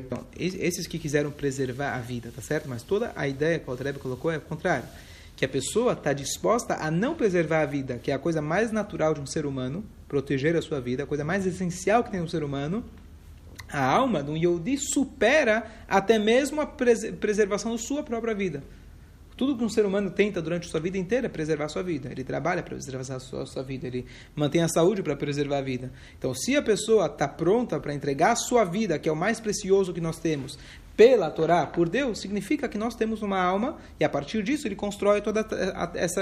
Então, 0.00 0.26
esses 0.36 0.88
que 0.88 0.98
quiseram 0.98 1.30
preservar 1.30 1.94
a 1.94 2.00
vida, 2.00 2.32
tá 2.34 2.42
certo? 2.42 2.68
Mas 2.68 2.82
toda 2.82 3.12
a 3.14 3.28
ideia 3.28 3.60
que 3.60 3.68
o 3.68 3.70
Alter 3.70 3.96
colocou 4.00 4.32
é 4.32 4.38
o 4.38 4.40
contrário 4.40 4.88
que 5.36 5.44
a 5.44 5.48
pessoa 5.48 5.94
está 5.94 6.12
disposta 6.12 6.74
a 6.74 6.90
não 6.90 7.14
preservar 7.14 7.62
a 7.62 7.66
vida, 7.66 7.98
que 7.98 8.10
é 8.10 8.14
a 8.14 8.18
coisa 8.18 8.40
mais 8.40 8.70
natural 8.70 9.14
de 9.14 9.20
um 9.20 9.26
ser 9.26 9.46
humano, 9.46 9.84
proteger 10.12 10.54
a 10.54 10.60
sua 10.60 10.78
vida, 10.78 11.04
a 11.04 11.06
coisa 11.06 11.24
mais 11.24 11.46
essencial 11.46 12.04
que 12.04 12.10
tem 12.10 12.20
um 12.20 12.28
ser 12.28 12.44
humano, 12.44 12.84
a 13.66 13.82
alma 13.82 14.22
de 14.22 14.30
um 14.30 14.36
Yodi 14.36 14.76
supera 14.76 15.64
até 15.88 16.18
mesmo 16.18 16.60
a 16.60 16.66
preservação 16.66 17.72
da 17.72 17.78
sua 17.78 18.02
própria 18.02 18.34
vida. 18.34 18.62
Tudo 19.38 19.56
que 19.56 19.64
um 19.64 19.70
ser 19.70 19.86
humano 19.86 20.10
tenta 20.10 20.42
durante 20.42 20.68
a 20.68 20.70
sua 20.70 20.80
vida 20.80 20.98
inteira 20.98 21.28
é 21.28 21.30
preservar 21.30 21.64
a 21.64 21.68
sua 21.70 21.82
vida. 21.82 22.10
Ele 22.12 22.22
trabalha 22.22 22.62
para 22.62 22.74
preservar 22.74 23.00
a 23.00 23.18
sua, 23.18 23.44
a 23.44 23.46
sua 23.46 23.62
vida, 23.62 23.86
ele 23.86 24.04
mantém 24.36 24.60
a 24.62 24.68
saúde 24.68 25.02
para 25.02 25.16
preservar 25.16 25.56
a 25.56 25.62
vida. 25.62 25.90
Então, 26.18 26.34
se 26.34 26.54
a 26.54 26.60
pessoa 26.60 27.06
está 27.06 27.26
pronta 27.26 27.80
para 27.80 27.94
entregar 27.94 28.32
a 28.32 28.36
sua 28.36 28.64
vida, 28.64 28.98
que 28.98 29.08
é 29.08 29.12
o 29.12 29.16
mais 29.16 29.40
precioso 29.40 29.94
que 29.94 30.00
nós 30.02 30.18
temos, 30.18 30.58
pela 30.94 31.30
Torá, 31.30 31.66
por 31.66 31.88
Deus, 31.88 32.20
significa 32.20 32.68
que 32.68 32.76
nós 32.76 32.94
temos 32.94 33.22
uma 33.22 33.40
alma 33.40 33.78
e 33.98 34.04
a 34.04 34.10
partir 34.10 34.42
disso 34.42 34.68
ele 34.68 34.76
constrói 34.76 35.22
todo 35.22 35.40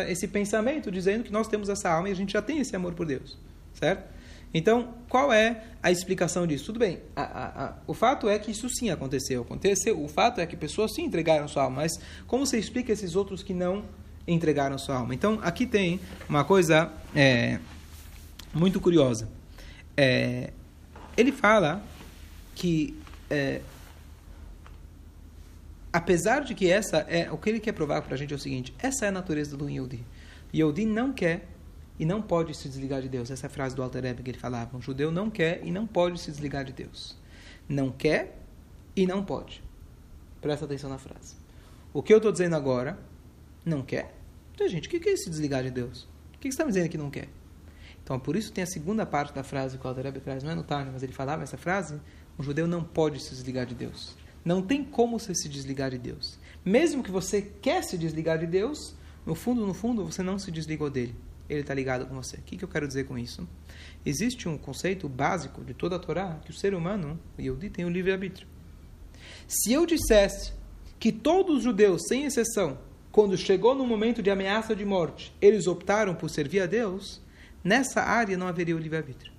esse 0.06 0.28
pensamento 0.28 0.92
dizendo 0.92 1.25
que 1.25 1.32
nós 1.32 1.49
temos 1.49 1.68
essa 1.68 1.90
alma 1.90 2.09
e 2.09 2.12
a 2.12 2.14
gente 2.14 2.35
já 2.35 2.40
tem 2.40 2.61
esse 2.61 2.76
amor 2.76 2.94
por 2.94 3.04
Deus, 3.04 3.37
certo? 3.75 4.09
Então, 4.53 4.95
qual 5.09 5.33
é 5.33 5.65
a 5.83 5.91
explicação 5.91 6.47
disso? 6.47 6.67
Tudo 6.67 6.81
bem, 6.81 7.00
a, 7.15 7.23
a, 7.23 7.65
a, 7.67 7.75
o 7.87 7.95
fato 7.95 8.29
é 8.29 8.39
que 8.39 8.50
isso 8.50 8.69
sim 8.69 8.91
aconteceu. 8.91 9.43
aconteceu. 9.43 10.03
O 10.03 10.09
fato 10.09 10.41
é 10.41 10.47
que 10.47 10.57
pessoas 10.57 10.93
sim 10.95 11.05
entregaram 11.05 11.47
sua 11.47 11.65
alma, 11.65 11.83
mas 11.83 12.00
como 12.27 12.45
você 12.45 12.59
explica 12.59 12.93
esses 12.93 13.15
outros 13.15 13.43
que 13.43 13.55
não 13.55 13.85
entregaram 14.27 14.77
sua 14.77 14.97
alma? 14.97 15.15
Então, 15.15 15.39
aqui 15.43 15.67
tem 15.67 16.00
uma 16.29 16.45
coisa 16.45 16.93
é, 17.15 17.61
muito 18.53 18.81
curiosa. 18.81 19.29
É, 19.97 20.53
ele 21.17 21.31
fala 21.31 21.83
que 22.55 22.99
é, 23.31 23.61
apesar 25.93 26.41
de 26.41 26.55
que 26.55 26.71
essa 26.71 26.99
é 27.09 27.31
o 27.31 27.39
que 27.39 27.50
ele 27.50 27.61
quer 27.61 27.73
provar 27.73 28.03
para 28.03 28.15
a 28.15 28.19
gente 28.19 28.33
é 28.33 28.37
o 28.37 28.39
seguinte: 28.39 28.75
essa 28.79 29.07
é 29.07 29.09
a 29.09 29.12
natureza 29.12 29.57
do 29.57 29.69
Yehudi. 29.69 30.05
Yehudi 30.53 30.85
não 30.85 31.12
quer 31.12 31.47
e 32.00 32.07
não 32.07 32.23
pode 32.23 32.57
se 32.57 32.66
desligar 32.66 33.02
de 33.02 33.11
Deus. 33.11 33.30
Essa 33.30 33.45
é 33.45 33.49
a 33.49 33.50
frase 33.50 33.76
do 33.76 33.83
Alter 33.83 34.02
Rebbe 34.02 34.23
que 34.23 34.30
ele 34.30 34.38
falava. 34.38 34.75
Um 34.75 34.80
judeu 34.80 35.12
não 35.12 35.28
quer 35.28 35.61
e 35.62 35.71
não 35.71 35.87
pode 35.87 36.19
se 36.19 36.30
desligar 36.30 36.64
de 36.64 36.73
Deus. 36.73 37.14
Não 37.69 37.92
quer 37.92 38.38
e 38.97 39.07
não 39.07 39.23
pode. 39.23 39.62
Presta 40.40 40.64
atenção 40.64 40.88
na 40.88 40.97
frase. 40.97 41.37
O 41.92 42.02
que 42.02 42.11
eu 42.11 42.16
estou 42.16 42.33
dizendo 42.33 42.57
agora, 42.57 42.99
não 43.66 43.83
quer. 43.83 44.14
Então, 44.54 44.66
gente, 44.66 44.88
o 44.88 44.90
que 44.90 45.07
é 45.11 45.14
se 45.14 45.28
desligar 45.28 45.62
de 45.62 45.71
Deus? 45.71 46.09
O 46.35 46.38
que 46.38 46.49
você 46.49 46.49
está 46.49 46.64
me 46.64 46.73
dizendo 46.73 46.88
que 46.88 46.97
não 46.97 47.11
quer? 47.11 47.28
Então, 48.02 48.19
por 48.19 48.35
isso 48.35 48.50
tem 48.50 48.64
a 48.64 48.66
segunda 48.66 49.04
parte 49.04 49.35
da 49.35 49.42
frase 49.42 49.76
que 49.76 49.85
o 49.85 49.88
Alter 49.88 50.04
Rebbe 50.04 50.21
traz. 50.21 50.42
Não 50.42 50.52
é 50.52 50.54
no 50.54 50.62
Tânia, 50.62 50.90
mas 50.90 51.02
ele 51.02 51.12
falava 51.12 51.42
essa 51.42 51.59
frase. 51.59 52.00
Um 52.38 52.42
judeu 52.42 52.66
não 52.66 52.83
pode 52.83 53.23
se 53.23 53.28
desligar 53.35 53.66
de 53.66 53.75
Deus. 53.75 54.16
Não 54.42 54.62
tem 54.62 54.83
como 54.83 55.19
você 55.19 55.35
se 55.35 55.50
desligar 55.50 55.90
de 55.90 55.99
Deus. 55.99 56.38
Mesmo 56.64 57.02
que 57.02 57.11
você 57.11 57.42
quer 57.42 57.85
se 57.85 57.99
desligar 57.99 58.38
de 58.38 58.47
Deus, 58.47 58.95
no 59.26 59.34
fundo, 59.34 59.67
no 59.67 59.75
fundo, 59.75 60.06
você 60.06 60.23
não 60.23 60.39
se 60.39 60.50
desligou 60.50 60.89
dele. 60.89 61.15
Ele 61.50 61.63
está 61.63 61.75
ligado 61.75 62.06
com 62.06 62.15
você. 62.15 62.36
O 62.36 62.43
que, 62.43 62.56
que 62.56 62.65
eu 62.65 62.69
quero 62.69 62.86
dizer 62.86 63.04
com 63.04 63.19
isso? 63.19 63.47
Existe 64.06 64.49
um 64.49 64.56
conceito 64.56 65.08
básico 65.08 65.65
de 65.65 65.75
toda 65.75 65.97
a 65.97 65.99
Torá 65.99 66.39
que 66.45 66.52
o 66.52 66.54
ser 66.54 66.75
humano, 66.75 67.19
o 67.36 67.43
Yehudi, 67.43 67.69
tem 67.69 67.84
o 67.84 67.91
livre-arbítrio. 67.91 68.47
Se 69.49 69.73
eu 69.73 69.84
dissesse 69.84 70.52
que 71.00 71.10
todos 71.10 71.58
os 71.58 71.63
judeus, 71.65 72.02
sem 72.06 72.25
exceção, 72.25 72.78
quando 73.10 73.36
chegou 73.36 73.75
no 73.75 73.84
momento 73.84 74.23
de 74.23 74.30
ameaça 74.30 74.76
de 74.76 74.84
morte, 74.84 75.34
eles 75.41 75.67
optaram 75.67 76.15
por 76.15 76.30
servir 76.30 76.60
a 76.60 76.67
Deus, 76.67 77.21
nessa 77.65 78.00
área 78.00 78.39
não 78.39 78.47
haveria 78.47 78.76
o 78.76 78.78
livre-arbítrio. 78.78 79.32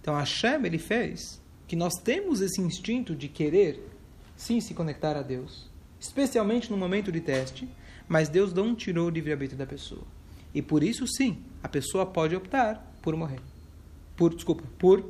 Então 0.00 0.14
Hashem, 0.14 0.64
ele 0.64 0.78
fez 0.78 1.38
que 1.66 1.76
nós 1.76 1.94
temos 2.02 2.40
esse 2.40 2.62
instinto 2.62 3.14
de 3.14 3.28
querer, 3.28 3.90
sim, 4.36 4.58
se 4.60 4.72
conectar 4.72 5.16
a 5.16 5.22
Deus, 5.22 5.70
especialmente 6.00 6.70
no 6.70 6.78
momento 6.78 7.12
de 7.12 7.20
teste, 7.20 7.68
mas 8.08 8.28
Deus 8.28 8.52
não 8.52 8.74
tirou 8.74 9.06
o 9.06 9.10
livre-arbítrio 9.10 9.58
da 9.58 9.66
pessoa. 9.66 10.13
E 10.54 10.62
por 10.62 10.82
isso, 10.82 11.06
sim, 11.06 11.42
a 11.62 11.68
pessoa 11.68 12.06
pode 12.06 12.36
optar 12.36 12.94
por 13.02 13.16
morrer. 13.16 13.40
Por, 14.16 14.34
desculpa, 14.34 14.62
por 14.78 15.04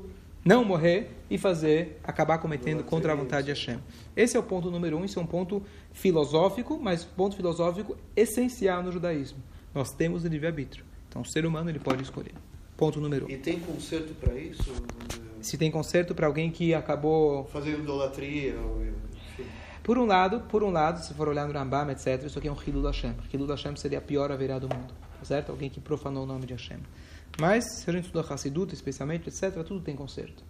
não 0.44 0.64
morrer 0.64 1.10
e 1.30 1.36
fazer, 1.36 2.00
acabar 2.02 2.38
cometendo 2.38 2.82
contra 2.82 3.12
a 3.12 3.14
vontade 3.14 3.46
de 3.46 3.52
Hashem. 3.52 3.78
Esse 4.16 4.36
é 4.36 4.40
o 4.40 4.42
ponto 4.42 4.70
número 4.70 4.96
um, 4.96 5.04
esse 5.04 5.18
é 5.18 5.20
um 5.20 5.26
ponto 5.26 5.62
filosófico, 5.92 6.78
mas 6.82 7.04
ponto 7.04 7.36
filosófico 7.36 7.96
essencial 8.16 8.82
no 8.82 8.90
judaísmo. 8.90 9.38
Nós 9.74 9.92
temos 9.92 10.24
o 10.24 10.28
livre-arbítrio. 10.28 10.84
Então, 11.08 11.22
o 11.22 11.24
ser 11.24 11.44
humano 11.44 11.70
ele 11.70 11.78
pode 11.78 12.02
escolher. 12.02 12.34
Ponto 12.76 13.00
número 13.00 13.26
um. 13.26 13.30
E 13.30 13.36
tem 13.36 13.60
conserto 13.60 14.14
para 14.14 14.34
isso? 14.34 14.72
se 15.44 15.58
tem 15.58 15.70
conserto 15.70 16.14
para 16.14 16.26
alguém 16.26 16.50
que 16.50 16.74
acabou 16.74 17.44
fazendo 17.44 17.80
idolatria 17.80 18.54
por 19.82 19.98
um 19.98 20.06
lado 20.06 20.40
por 20.48 20.64
um 20.64 20.70
lado 20.70 21.04
se 21.04 21.12
for 21.12 21.28
olhar 21.28 21.46
no 21.46 21.52
Rambam 21.52 21.90
etc 21.90 22.24
isso 22.24 22.38
aqui 22.38 22.48
é 22.48 22.52
um 22.52 22.56
Hilul 22.56 22.86
Hashem 22.86 23.14
Hilul 23.32 23.48
Hashem 23.48 23.76
seria 23.76 23.98
a 23.98 24.00
pior 24.00 24.32
haverá 24.32 24.58
do 24.58 24.68
mundo 24.74 24.94
certo 25.24 25.50
alguém 25.50 25.70
que 25.70 25.80
profanou 25.80 26.24
o 26.24 26.26
nome 26.26 26.46
de 26.46 26.52
Hashem 26.52 26.78
mas 27.40 27.64
se 27.80 27.90
a 27.90 27.92
gente 27.92 28.06
estudar 28.06 28.32
Hassidut 28.32 28.72
especialmente 28.74 29.28
etc 29.28 29.62
tudo 29.66 29.80
tem 29.80 29.96
conserto 29.96 30.44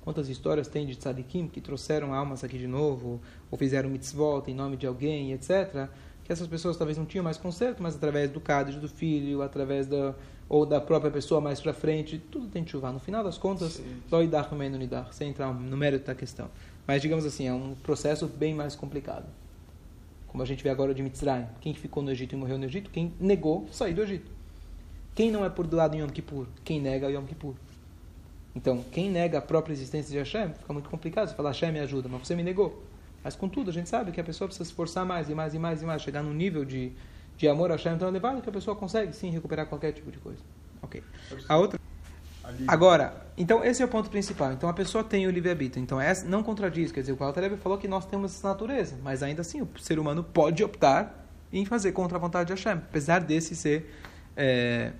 quantas 0.00 0.28
histórias 0.28 0.68
tem 0.68 0.86
de 0.86 0.96
tzadikim 0.96 1.48
que 1.48 1.60
trouxeram 1.60 2.14
almas 2.14 2.42
aqui 2.42 2.58
de 2.58 2.66
novo 2.66 3.20
ou 3.50 3.58
fizeram 3.58 3.90
mitzvot 3.90 4.50
em 4.50 4.54
nome 4.54 4.76
de 4.76 4.86
alguém 4.86 5.32
etc 5.32 5.88
que 6.24 6.32
essas 6.32 6.46
pessoas 6.46 6.76
talvez 6.76 6.96
não 6.96 7.04
tinham 7.04 7.24
mais 7.24 7.36
conserto 7.36 7.82
mas 7.82 7.96
através 7.96 8.30
do 8.30 8.40
Cádiz 8.40 8.76
do 8.76 8.88
filho 8.88 9.42
através 9.42 9.86
da 9.86 10.14
ou 10.52 10.66
da 10.66 10.78
própria 10.78 11.10
pessoa 11.10 11.40
mais 11.40 11.62
para 11.62 11.72
frente, 11.72 12.18
tudo 12.18 12.46
tem 12.46 12.66
chuva. 12.66 12.92
No 12.92 13.00
final 13.00 13.24
das 13.24 13.38
contas, 13.38 13.82
loidar 14.10 14.50
também 14.50 14.68
no 14.68 14.76
nidar, 14.76 15.10
sem 15.10 15.30
entrar 15.30 15.50
no 15.50 15.76
mérito 15.78 16.04
da 16.04 16.14
questão. 16.14 16.50
Mas, 16.86 17.00
digamos 17.00 17.24
assim, 17.24 17.48
é 17.48 17.54
um 17.54 17.74
processo 17.74 18.26
bem 18.26 18.54
mais 18.54 18.76
complicado. 18.76 19.24
Como 20.32 20.42
a 20.42 20.46
gente 20.46 20.64
vê 20.64 20.70
agora 20.70 20.92
de 20.92 21.02
Mitzrayim. 21.02 21.46
Quem 21.60 21.74
ficou 21.74 22.02
no 22.02 22.10
Egito 22.10 22.34
e 22.34 22.38
morreu 22.38 22.58
no 22.58 22.64
Egito? 22.64 22.90
Quem 22.90 23.12
negou 23.20 23.68
sair 23.70 23.94
do 23.94 24.02
Egito. 24.02 24.30
Quem 25.14 25.30
não 25.30 25.44
é 25.44 25.50
por 25.50 25.66
do 25.66 25.76
lado 25.76 25.92
de 25.92 25.98
Yom 25.98 26.08
Kippur? 26.08 26.46
Quem 26.64 26.80
nega 26.80 27.10
Yom 27.10 27.24
Kippur. 27.24 27.54
Então, 28.56 28.82
quem 28.90 29.10
nega 29.10 29.38
a 29.38 29.42
própria 29.42 29.72
existência 29.72 30.10
de 30.10 30.18
Hashem, 30.18 30.54
fica 30.54 30.72
muito 30.72 30.88
complicado. 30.88 31.28
Você 31.28 31.34
fala, 31.34 31.50
Hashem 31.50 31.70
me 31.70 31.80
ajuda, 31.80 32.08
mas 32.08 32.26
você 32.26 32.34
me 32.34 32.42
negou. 32.42 32.82
Mas, 33.22 33.36
contudo, 33.36 33.70
a 33.70 33.72
gente 33.72 33.88
sabe 33.88 34.10
que 34.10 34.20
a 34.20 34.24
pessoa 34.24 34.48
precisa 34.48 34.64
se 34.64 34.70
esforçar 34.70 35.04
mais 35.04 35.28
e 35.28 35.34
mais 35.34 35.54
e 35.54 35.58
mais 35.58 35.82
e 35.82 35.84
mais, 35.84 36.02
chegar 36.02 36.22
num 36.22 36.34
nível 36.34 36.64
de 36.64 36.92
de 37.36 37.48
amor 37.48 37.70
a 37.70 37.74
Hashem 37.74 37.98
tão 37.98 38.08
elevado 38.08 38.40
que 38.40 38.48
a 38.48 38.52
pessoa 38.52 38.76
consegue 38.76 39.12
sim 39.12 39.30
recuperar 39.30 39.66
qualquer 39.66 39.92
tipo 39.92 40.10
de 40.10 40.18
coisa. 40.18 40.38
Ok. 40.80 41.02
A 41.48 41.56
outra. 41.56 41.80
Agora, 42.66 43.26
então 43.36 43.64
esse 43.64 43.82
é 43.82 43.84
o 43.84 43.88
ponto 43.88 44.10
principal. 44.10 44.52
Então 44.52 44.68
a 44.68 44.72
pessoa 44.72 45.02
tem 45.02 45.26
o 45.26 45.30
livre-arbítrio. 45.30 45.82
Então 45.82 46.00
essa 46.00 46.26
não 46.26 46.42
contradiz. 46.42 46.92
Quer 46.92 47.00
dizer, 47.00 47.12
o 47.12 47.24
Altareb 47.24 47.56
falou 47.56 47.78
que 47.78 47.88
nós 47.88 48.04
temos 48.06 48.34
essa 48.34 48.48
natureza. 48.48 48.96
Mas 49.02 49.22
ainda 49.22 49.40
assim, 49.42 49.62
o 49.62 49.68
ser 49.78 49.98
humano 49.98 50.24
pode 50.24 50.62
optar 50.62 51.26
em 51.52 51.64
fazer 51.64 51.92
contra 51.92 52.18
a 52.18 52.20
vontade 52.20 52.48
de 52.48 52.52
Hashem. 52.52 52.82
Apesar 52.82 53.20
desse 53.20 53.54
ser. 53.54 53.94
É, 54.36 54.92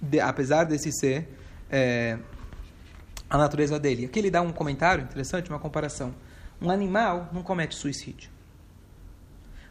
de, 0.00 0.20
apesar 0.20 0.64
desse 0.64 0.92
ser. 0.92 1.28
É, 1.70 2.18
a 3.28 3.38
natureza 3.38 3.78
dele. 3.78 4.04
Aqui 4.04 4.18
ele 4.18 4.30
dá 4.30 4.40
um 4.40 4.52
comentário 4.52 5.02
interessante, 5.02 5.50
uma 5.50 5.58
comparação. 5.58 6.14
Um 6.60 6.70
animal 6.70 7.30
não 7.32 7.42
comete 7.42 7.74
suicídio. 7.74 8.30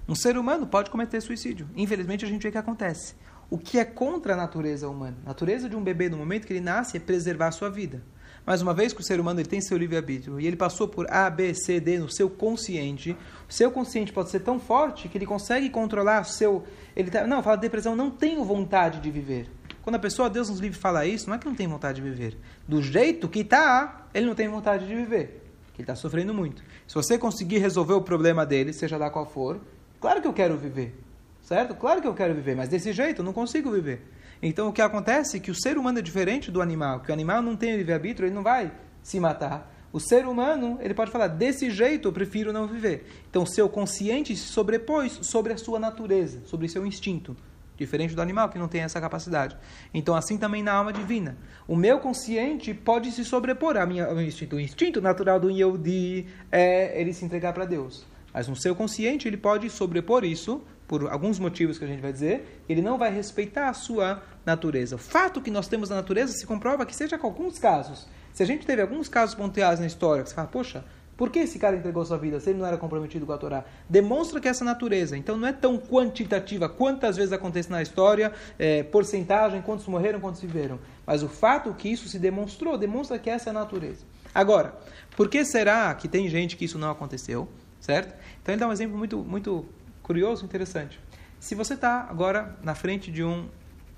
Um 0.07 0.15
ser 0.15 0.37
humano 0.37 0.67
pode 0.67 0.89
cometer 0.89 1.21
suicídio. 1.21 1.69
Infelizmente, 1.75 2.25
a 2.25 2.27
gente 2.27 2.43
vê 2.43 2.51
que 2.51 2.57
acontece. 2.57 3.15
O 3.53 3.57
que 3.59 3.77
é 3.77 3.85
contra 3.85 4.33
a 4.33 4.35
natureza 4.35 4.89
humana? 4.89 5.15
A 5.23 5.27
natureza 5.27 5.69
de 5.69 5.75
um 5.75 5.83
bebê, 5.83 6.09
no 6.09 6.17
momento 6.17 6.47
que 6.47 6.53
ele 6.53 6.59
nasce, 6.59 6.97
é 6.97 6.99
preservar 6.99 7.49
a 7.49 7.51
sua 7.51 7.69
vida. 7.69 8.01
Mas 8.43 8.63
uma 8.63 8.73
vez 8.73 8.93
que 8.93 9.01
o 9.01 9.03
ser 9.03 9.19
humano 9.19 9.39
ele 9.39 9.47
tem 9.47 9.61
seu 9.61 9.77
livre-arbítrio 9.77 10.39
e 10.39 10.47
ele 10.47 10.55
passou 10.55 10.87
por 10.87 11.05
A, 11.07 11.29
B, 11.29 11.53
C, 11.53 11.79
D 11.79 11.99
no 11.99 12.09
seu 12.09 12.31
consciente, 12.31 13.15
o 13.47 13.53
seu 13.53 13.69
consciente 13.69 14.11
pode 14.11 14.31
ser 14.31 14.39
tão 14.39 14.59
forte 14.59 15.07
que 15.07 15.19
ele 15.19 15.27
consegue 15.27 15.69
controlar 15.69 16.23
o 16.23 16.25
seu... 16.25 16.63
Ele 16.95 17.11
tá, 17.11 17.27
não, 17.27 17.43
fala 17.43 17.55
depressão, 17.55 17.95
não 17.95 18.09
tenho 18.09 18.43
vontade 18.43 18.99
de 18.99 19.11
viver. 19.11 19.47
Quando 19.83 19.97
a 19.97 19.99
pessoa, 19.99 20.31
Deus 20.31 20.49
nos 20.49 20.59
livre, 20.59 20.79
fala 20.79 21.05
isso, 21.05 21.29
não 21.29 21.35
é 21.35 21.37
que 21.37 21.45
não 21.45 21.53
tem 21.53 21.67
vontade 21.67 22.01
de 22.01 22.09
viver. 22.09 22.35
Do 22.67 22.81
jeito 22.81 23.29
que 23.29 23.41
está, 23.41 24.07
ele 24.15 24.25
não 24.25 24.33
tem 24.33 24.47
vontade 24.47 24.87
de 24.87 24.95
viver. 24.95 25.47
Ele 25.75 25.83
está 25.83 25.93
sofrendo 25.93 26.33
muito. 26.33 26.63
Se 26.87 26.95
você 26.95 27.19
conseguir 27.19 27.59
resolver 27.59 27.93
o 27.93 28.01
problema 28.01 28.47
dele, 28.47 28.73
seja 28.73 28.97
lá 28.97 29.11
qual 29.11 29.27
for, 29.27 29.61
Claro 30.03 30.21
que 30.21 30.27
eu 30.27 30.33
quero 30.33 30.57
viver, 30.57 30.93
certo? 31.43 31.75
Claro 31.75 32.01
que 32.01 32.07
eu 32.07 32.15
quero 32.15 32.33
viver, 32.33 32.55
mas 32.55 32.69
desse 32.69 32.91
jeito 32.91 33.21
eu 33.21 33.25
não 33.25 33.33
consigo 33.33 33.69
viver. 33.69 34.09
Então 34.41 34.69
o 34.69 34.73
que 34.73 34.81
acontece 34.81 35.37
é 35.37 35.39
que 35.39 35.51
o 35.51 35.55
ser 35.55 35.77
humano 35.77 35.99
é 35.99 36.01
diferente 36.01 36.49
do 36.49 36.61
animal, 36.61 37.01
que 37.01 37.11
o 37.11 37.13
animal 37.13 37.41
não 37.41 37.55
tem 37.55 37.75
livre-arbítrio, 37.75 38.27
ele 38.27 38.35
não 38.35 38.43
vai 38.43 38.71
se 39.03 39.19
matar. 39.19 39.71
O 39.93 39.99
ser 39.99 40.25
humano, 40.25 40.79
ele 40.81 40.95
pode 40.95 41.11
falar, 41.11 41.27
desse 41.27 41.69
jeito 41.69 42.07
eu 42.07 42.11
prefiro 42.11 42.51
não 42.51 42.65
viver. 42.65 43.05
Então, 43.29 43.43
o 43.43 43.47
seu 43.47 43.69
consciente 43.69 44.35
se 44.35 44.47
sobrepôs 44.47 45.19
sobre 45.21 45.53
a 45.53 45.57
sua 45.57 45.77
natureza, 45.77 46.41
sobre 46.45 46.67
seu 46.67 46.83
instinto. 46.83 47.37
Diferente 47.77 48.15
do 48.15 48.21
animal, 48.21 48.49
que 48.49 48.57
não 48.57 48.67
tem 48.67 48.81
essa 48.81 48.99
capacidade. 48.99 49.55
Então, 49.93 50.15
assim 50.15 50.35
também 50.35 50.63
na 50.63 50.73
alma 50.73 50.91
divina. 50.91 51.37
O 51.67 51.75
meu 51.75 51.99
consciente 51.99 52.73
pode 52.73 53.11
se 53.11 53.23
sobrepor 53.23 53.77
ao 53.77 53.85
meu 53.85 54.21
instinto. 54.23 54.55
O 54.55 54.59
instinto 54.59 54.99
natural 54.99 55.39
do 55.39 55.51
Yehudi 55.51 56.25
é 56.51 56.99
ele 56.99 57.13
se 57.13 57.23
entregar 57.23 57.53
para 57.53 57.65
Deus. 57.65 58.03
Mas 58.33 58.47
no 58.47 58.55
seu 58.55 58.75
consciente, 58.75 59.27
ele 59.27 59.37
pode 59.37 59.69
sobrepor 59.69 60.25
isso, 60.25 60.63
por 60.87 61.09
alguns 61.09 61.39
motivos 61.39 61.77
que 61.77 61.85
a 61.85 61.87
gente 61.87 62.01
vai 62.01 62.11
dizer, 62.11 62.63
ele 62.67 62.81
não 62.81 62.97
vai 62.97 63.11
respeitar 63.11 63.69
a 63.69 63.73
sua 63.73 64.21
natureza. 64.45 64.95
O 64.95 64.99
fato 64.99 65.41
que 65.41 65.51
nós 65.51 65.67
temos 65.67 65.89
na 65.89 65.97
natureza 65.97 66.33
se 66.33 66.45
comprova 66.45 66.85
que, 66.85 66.95
seja 66.95 67.17
com 67.17 67.27
alguns 67.27 67.57
casos, 67.57 68.07
se 68.33 68.43
a 68.43 68.45
gente 68.45 68.65
teve 68.65 68.81
alguns 68.81 69.07
casos 69.07 69.35
pontuais 69.35 69.79
na 69.79 69.85
história, 69.85 70.23
que 70.23 70.29
você 70.29 70.35
fala, 70.35 70.47
poxa, 70.47 70.83
por 71.15 71.29
que 71.29 71.39
esse 71.39 71.59
cara 71.59 71.75
entregou 71.75 72.03
sua 72.03 72.17
vida 72.17 72.39
se 72.39 72.49
ele 72.49 72.59
não 72.59 72.65
era 72.65 72.77
comprometido 72.77 73.25
com 73.25 73.33
a 73.33 73.37
Torá? 73.37 73.63
Demonstra 73.87 74.39
que 74.39 74.47
essa 74.47 74.65
natureza, 74.65 75.15
então 75.15 75.37
não 75.37 75.47
é 75.47 75.53
tão 75.53 75.77
quantitativa 75.77 76.67
quantas 76.67 77.15
vezes 77.15 77.31
acontece 77.31 77.69
na 77.69 77.81
história, 77.81 78.33
é, 78.57 78.81
porcentagem, 78.81 79.61
quantos 79.61 79.85
morreram, 79.85 80.19
quantos 80.19 80.41
viveram. 80.41 80.79
Mas 81.05 81.21
o 81.21 81.29
fato 81.29 81.73
que 81.75 81.87
isso 81.87 82.09
se 82.09 82.17
demonstrou, 82.17 82.77
demonstra 82.77 83.19
que 83.19 83.29
essa 83.29 83.49
é 83.49 83.51
a 83.51 83.53
natureza. 83.53 84.03
Agora, 84.33 84.73
por 85.15 85.29
que 85.29 85.45
será 85.45 85.93
que 85.93 86.07
tem 86.07 86.27
gente 86.27 86.57
que 86.57 86.65
isso 86.65 86.79
não 86.79 86.89
aconteceu? 86.89 87.47
Certo? 87.79 88.15
Então 88.41 88.53
ele 88.53 88.59
dá 88.59 88.67
um 88.67 88.71
exemplo 88.71 88.97
muito, 88.97 89.17
muito 89.19 89.65
curioso, 90.03 90.45
interessante. 90.45 90.99
Se 91.39 91.55
você 91.55 91.73
está 91.73 92.01
agora 92.09 92.55
na 92.61 92.75
frente 92.75 93.11
de 93.11 93.23
um 93.23 93.49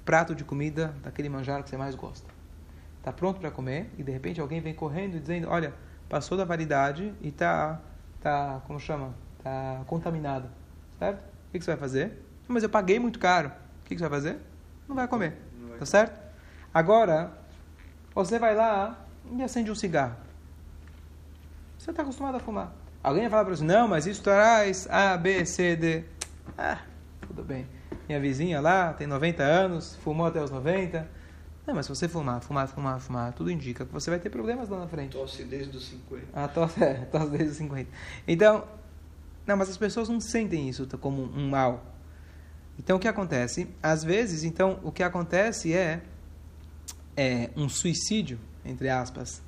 prato 0.05 0.33
de 0.33 0.45
comida 0.45 0.95
daquele 1.03 1.27
manjar 1.27 1.61
que 1.63 1.69
você 1.69 1.75
mais 1.75 1.95
gosta 1.95 2.35
está 3.05 3.13
pronto 3.13 3.39
para 3.39 3.51
comer 3.51 3.91
e 3.99 4.03
de 4.03 4.11
repente 4.11 4.41
alguém 4.41 4.59
vem 4.59 4.73
correndo 4.73 5.19
dizendo, 5.19 5.47
olha, 5.47 5.75
passou 6.09 6.35
da 6.35 6.43
validade 6.43 7.13
e 7.21 7.27
está, 7.27 7.79
tá, 8.19 8.61
como 8.65 8.79
chama, 8.79 9.13
está 9.37 9.83
contaminado, 9.85 10.49
certo? 10.97 11.19
O 11.19 11.51
que, 11.51 11.59
que, 11.59 11.65
você 11.65 11.71
vai 11.71 11.79
fazer? 11.79 12.25
Mas 12.47 12.63
eu 12.63 12.69
paguei 12.69 12.97
muito 12.97 13.19
caro. 13.19 13.49
O 13.49 13.83
que, 13.85 13.93
que 13.93 13.99
você 13.99 14.09
vai 14.09 14.19
fazer? 14.19 14.39
Não 14.87 14.95
vai 14.95 15.07
comer, 15.07 15.37
Não 15.59 15.69
vai. 15.69 15.77
tá 15.77 15.85
certo? 15.85 16.19
Agora, 16.73 17.31
você 18.15 18.39
vai 18.39 18.55
lá 18.55 18.99
e 19.31 19.43
acende 19.43 19.69
um 19.69 19.75
cigarro. 19.75 20.15
Você 21.77 21.91
está 21.91 22.01
acostumado 22.01 22.35
a 22.35 22.39
fumar. 22.39 22.73
Alguém 23.05 23.23
vai 23.23 23.29
falar 23.29 23.45
para 23.45 23.55
você, 23.55 23.63
não, 23.63 23.87
mas 23.87 24.07
isso 24.07 24.23
traz 24.23 24.87
A, 24.89 25.15
B, 25.15 25.45
C, 25.45 25.75
D. 25.75 26.03
Ah, 26.57 26.79
tudo 27.27 27.43
bem. 27.43 27.67
Minha 28.07 28.19
vizinha 28.19 28.59
lá 28.59 28.93
tem 28.93 29.05
90 29.05 29.43
anos, 29.43 29.95
fumou 29.97 30.25
até 30.25 30.41
os 30.41 30.49
90 30.49 31.07
não, 31.65 31.73
mas 31.73 31.87
se 31.87 31.89
você 31.89 32.07
fumar, 32.07 32.41
fumar, 32.41 32.67
fumar, 32.67 32.99
fumar, 32.99 33.33
tudo 33.33 33.49
indica 33.49 33.85
que 33.85 33.91
você 33.91 34.11
vai 34.11 34.19
ter 34.19 34.29
problemas 34.29 34.69
lá 34.69 34.79
na 34.79 34.87
frente. 34.87 35.13
Tosse 35.13 35.43
desde 35.43 35.75
os 35.75 35.87
50. 35.87 36.27
Ah, 36.31 36.47
tosse, 36.47 36.81
é, 36.83 36.93
tosse 37.05 37.29
desde 37.31 37.49
os 37.49 37.57
50. 37.57 37.89
Então, 38.27 38.67
não, 39.47 39.57
mas 39.57 39.69
as 39.69 39.77
pessoas 39.77 40.07
não 40.07 40.19
sentem 40.21 40.69
isso 40.69 40.87
como 40.99 41.23
um 41.23 41.49
mal. 41.49 41.83
Então, 42.77 42.97
o 42.97 42.99
que 42.99 43.07
acontece? 43.07 43.67
Às 43.81 44.03
vezes, 44.03 44.43
então, 44.43 44.79
o 44.83 44.91
que 44.91 45.01
acontece 45.01 45.73
é, 45.73 46.03
é 47.17 47.49
um 47.55 47.67
suicídio, 47.67 48.39
entre 48.63 48.87
aspas, 48.87 49.41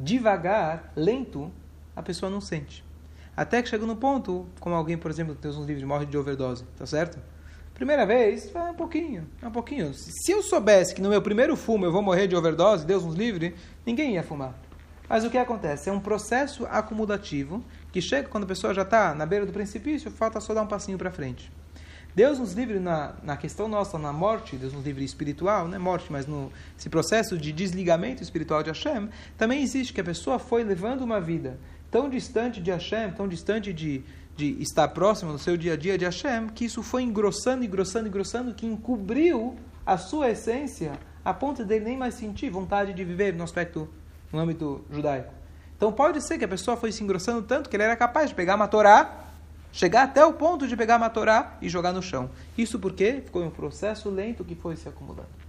devagar, 0.00 0.92
lento, 0.96 1.52
a 1.94 2.02
pessoa 2.02 2.30
não 2.30 2.40
sente. 2.40 2.87
Até 3.38 3.62
que 3.62 3.68
chega 3.68 3.86
no 3.86 3.94
ponto, 3.94 4.48
como 4.58 4.74
alguém, 4.74 4.98
por 4.98 5.12
exemplo, 5.12 5.32
tem 5.32 5.48
uns 5.48 5.64
livros, 5.64 5.84
morre 5.84 6.04
de 6.04 6.18
overdose, 6.18 6.64
tá 6.76 6.84
certo? 6.84 7.20
Primeira 7.72 8.04
vez, 8.04 8.52
um 8.52 8.74
pouquinho, 8.74 9.28
um 9.40 9.50
pouquinho. 9.52 9.94
Se 9.94 10.32
eu 10.32 10.42
soubesse 10.42 10.92
que 10.92 11.00
no 11.00 11.08
meu 11.08 11.22
primeiro 11.22 11.54
fumo 11.54 11.84
eu 11.84 11.92
vou 11.92 12.02
morrer 12.02 12.26
de 12.26 12.34
overdose, 12.34 12.84
Deus 12.84 13.04
nos 13.04 13.14
livre, 13.14 13.54
ninguém 13.86 14.14
ia 14.14 14.24
fumar. 14.24 14.54
Mas 15.08 15.22
o 15.24 15.30
que 15.30 15.38
acontece? 15.38 15.88
É 15.88 15.92
um 15.92 16.00
processo 16.00 16.66
acumulativo 16.66 17.62
que 17.92 18.02
chega 18.02 18.28
quando 18.28 18.42
a 18.42 18.48
pessoa 18.48 18.74
já 18.74 18.82
está 18.82 19.14
na 19.14 19.24
beira 19.24 19.46
do 19.46 19.52
precipício, 19.52 20.10
falta 20.10 20.40
só 20.40 20.52
dar 20.52 20.62
um 20.62 20.66
passinho 20.66 20.98
para 20.98 21.12
frente. 21.12 21.48
Deus 22.16 22.40
nos 22.40 22.54
livre 22.54 22.80
na, 22.80 23.14
na 23.22 23.36
questão 23.36 23.68
nossa, 23.68 23.96
na 23.96 24.12
morte, 24.12 24.56
Deus 24.56 24.72
nos 24.72 24.84
livre 24.84 25.04
espiritual, 25.04 25.68
não 25.68 25.76
é 25.76 25.78
morte, 25.78 26.10
mas 26.10 26.26
no 26.26 26.50
esse 26.76 26.88
processo 26.88 27.38
de 27.38 27.52
desligamento 27.52 28.20
espiritual 28.20 28.64
de 28.64 28.70
Hashem, 28.70 29.08
também 29.36 29.62
existe 29.62 29.92
que 29.92 30.00
a 30.00 30.04
pessoa 30.04 30.40
foi 30.40 30.64
levando 30.64 31.02
uma 31.02 31.20
vida 31.20 31.60
tão 31.90 32.08
distante 32.08 32.60
de 32.60 32.70
Hashem, 32.70 33.10
tão 33.12 33.28
distante 33.28 33.72
de, 33.72 34.02
de 34.36 34.60
estar 34.62 34.88
próximo 34.88 35.32
no 35.32 35.38
seu 35.38 35.56
dia 35.56 35.74
a 35.74 35.76
dia 35.76 35.96
de 35.96 36.04
Hashem, 36.04 36.48
que 36.48 36.64
isso 36.64 36.82
foi 36.82 37.02
engrossando, 37.02 37.64
engrossando, 37.64 38.08
engrossando, 38.08 38.54
que 38.54 38.66
encobriu 38.66 39.56
a 39.84 39.96
sua 39.96 40.30
essência 40.30 40.92
a 41.24 41.34
ponto 41.34 41.64
de 41.64 41.74
ele 41.74 41.84
nem 41.84 41.96
mais 41.96 42.14
sentir 42.14 42.50
vontade 42.50 42.92
de 42.92 43.04
viver 43.04 43.34
no 43.34 43.44
aspecto, 43.44 43.88
no 44.32 44.38
âmbito 44.38 44.84
judaico. 44.90 45.32
Então 45.76 45.92
pode 45.92 46.20
ser 46.22 46.38
que 46.38 46.44
a 46.44 46.48
pessoa 46.48 46.76
foi 46.76 46.90
se 46.90 47.02
engrossando 47.02 47.42
tanto 47.42 47.68
que 47.68 47.76
ele 47.76 47.82
era 47.82 47.96
capaz 47.96 48.30
de 48.30 48.34
pegar 48.34 48.56
uma 48.56 48.66
Torá, 48.66 49.26
chegar 49.72 50.04
até 50.04 50.24
o 50.24 50.32
ponto 50.32 50.66
de 50.66 50.76
pegar 50.76 50.96
uma 50.96 51.10
Torá 51.10 51.56
e 51.60 51.68
jogar 51.68 51.92
no 51.92 52.02
chão. 52.02 52.30
Isso 52.56 52.78
porque 52.78 53.22
ficou 53.24 53.44
um 53.44 53.50
processo 53.50 54.08
lento 54.10 54.44
que 54.44 54.54
foi 54.54 54.76
se 54.76 54.88
acumulando 54.88 55.47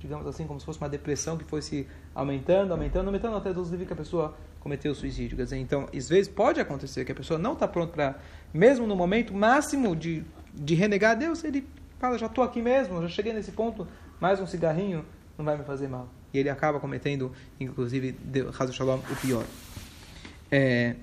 digamos 0.00 0.26
assim, 0.26 0.46
como 0.46 0.58
se 0.58 0.66
fosse 0.66 0.78
uma 0.78 0.88
depressão 0.88 1.36
que 1.36 1.44
foi 1.44 1.60
se 1.60 1.86
aumentando, 2.14 2.72
aumentando, 2.72 3.06
aumentando, 3.06 3.36
até 3.36 3.52
Deus 3.52 3.68
livre 3.68 3.86
que 3.86 3.92
a 3.92 3.96
pessoa 3.96 4.34
cometeu 4.58 4.94
suicídio. 4.94 5.36
Quer 5.36 5.44
dizer, 5.44 5.58
então, 5.58 5.86
às 5.94 6.08
vezes 6.08 6.26
pode 6.26 6.58
acontecer 6.58 7.04
que 7.04 7.12
a 7.12 7.14
pessoa 7.14 7.38
não 7.38 7.52
está 7.52 7.68
pronta 7.68 7.92
para, 7.92 8.18
mesmo 8.52 8.86
no 8.86 8.96
momento 8.96 9.34
máximo 9.34 9.94
de, 9.94 10.24
de 10.54 10.74
renegar 10.74 11.12
a 11.12 11.14
Deus, 11.14 11.44
ele 11.44 11.66
fala, 11.98 12.16
já 12.18 12.26
estou 12.26 12.42
aqui 12.42 12.62
mesmo, 12.62 13.00
já 13.02 13.08
cheguei 13.08 13.32
nesse 13.34 13.52
ponto, 13.52 13.86
mais 14.18 14.40
um 14.40 14.46
cigarrinho 14.46 15.04
não 15.36 15.44
vai 15.44 15.56
me 15.56 15.64
fazer 15.64 15.86
mal. 15.86 16.08
E 16.32 16.38
ele 16.38 16.48
acaba 16.48 16.80
cometendo, 16.80 17.32
inclusive, 17.58 18.16
Hazu 18.58 18.72
Shalom, 18.72 18.98
o 18.98 19.16
pior. 19.16 19.44
É, 20.50 20.96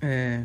é, 0.00 0.44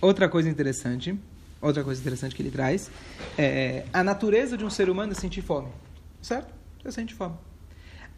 Outra 0.00 0.28
coisa 0.28 0.48
interessante, 0.48 1.18
outra 1.60 1.82
coisa 1.82 2.00
interessante 2.00 2.34
que 2.34 2.42
ele 2.42 2.50
traz, 2.50 2.90
é 3.38 3.86
a 3.92 4.04
natureza 4.04 4.56
de 4.56 4.64
um 4.64 4.70
ser 4.70 4.90
humano 4.90 5.12
é 5.12 5.14
sentir 5.14 5.42
fome. 5.42 5.70
Certo? 6.20 6.52
Você 6.82 6.92
sente 6.92 7.14
fome. 7.14 7.36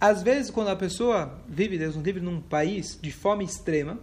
Às 0.00 0.22
vezes, 0.22 0.50
quando 0.50 0.68
a 0.68 0.76
pessoa 0.76 1.40
vive, 1.48 1.78
Deus 1.78 1.96
não 1.96 2.02
vive 2.02 2.20
num 2.20 2.40
país 2.40 2.98
de 3.00 3.10
fome 3.10 3.44
extrema, 3.44 3.98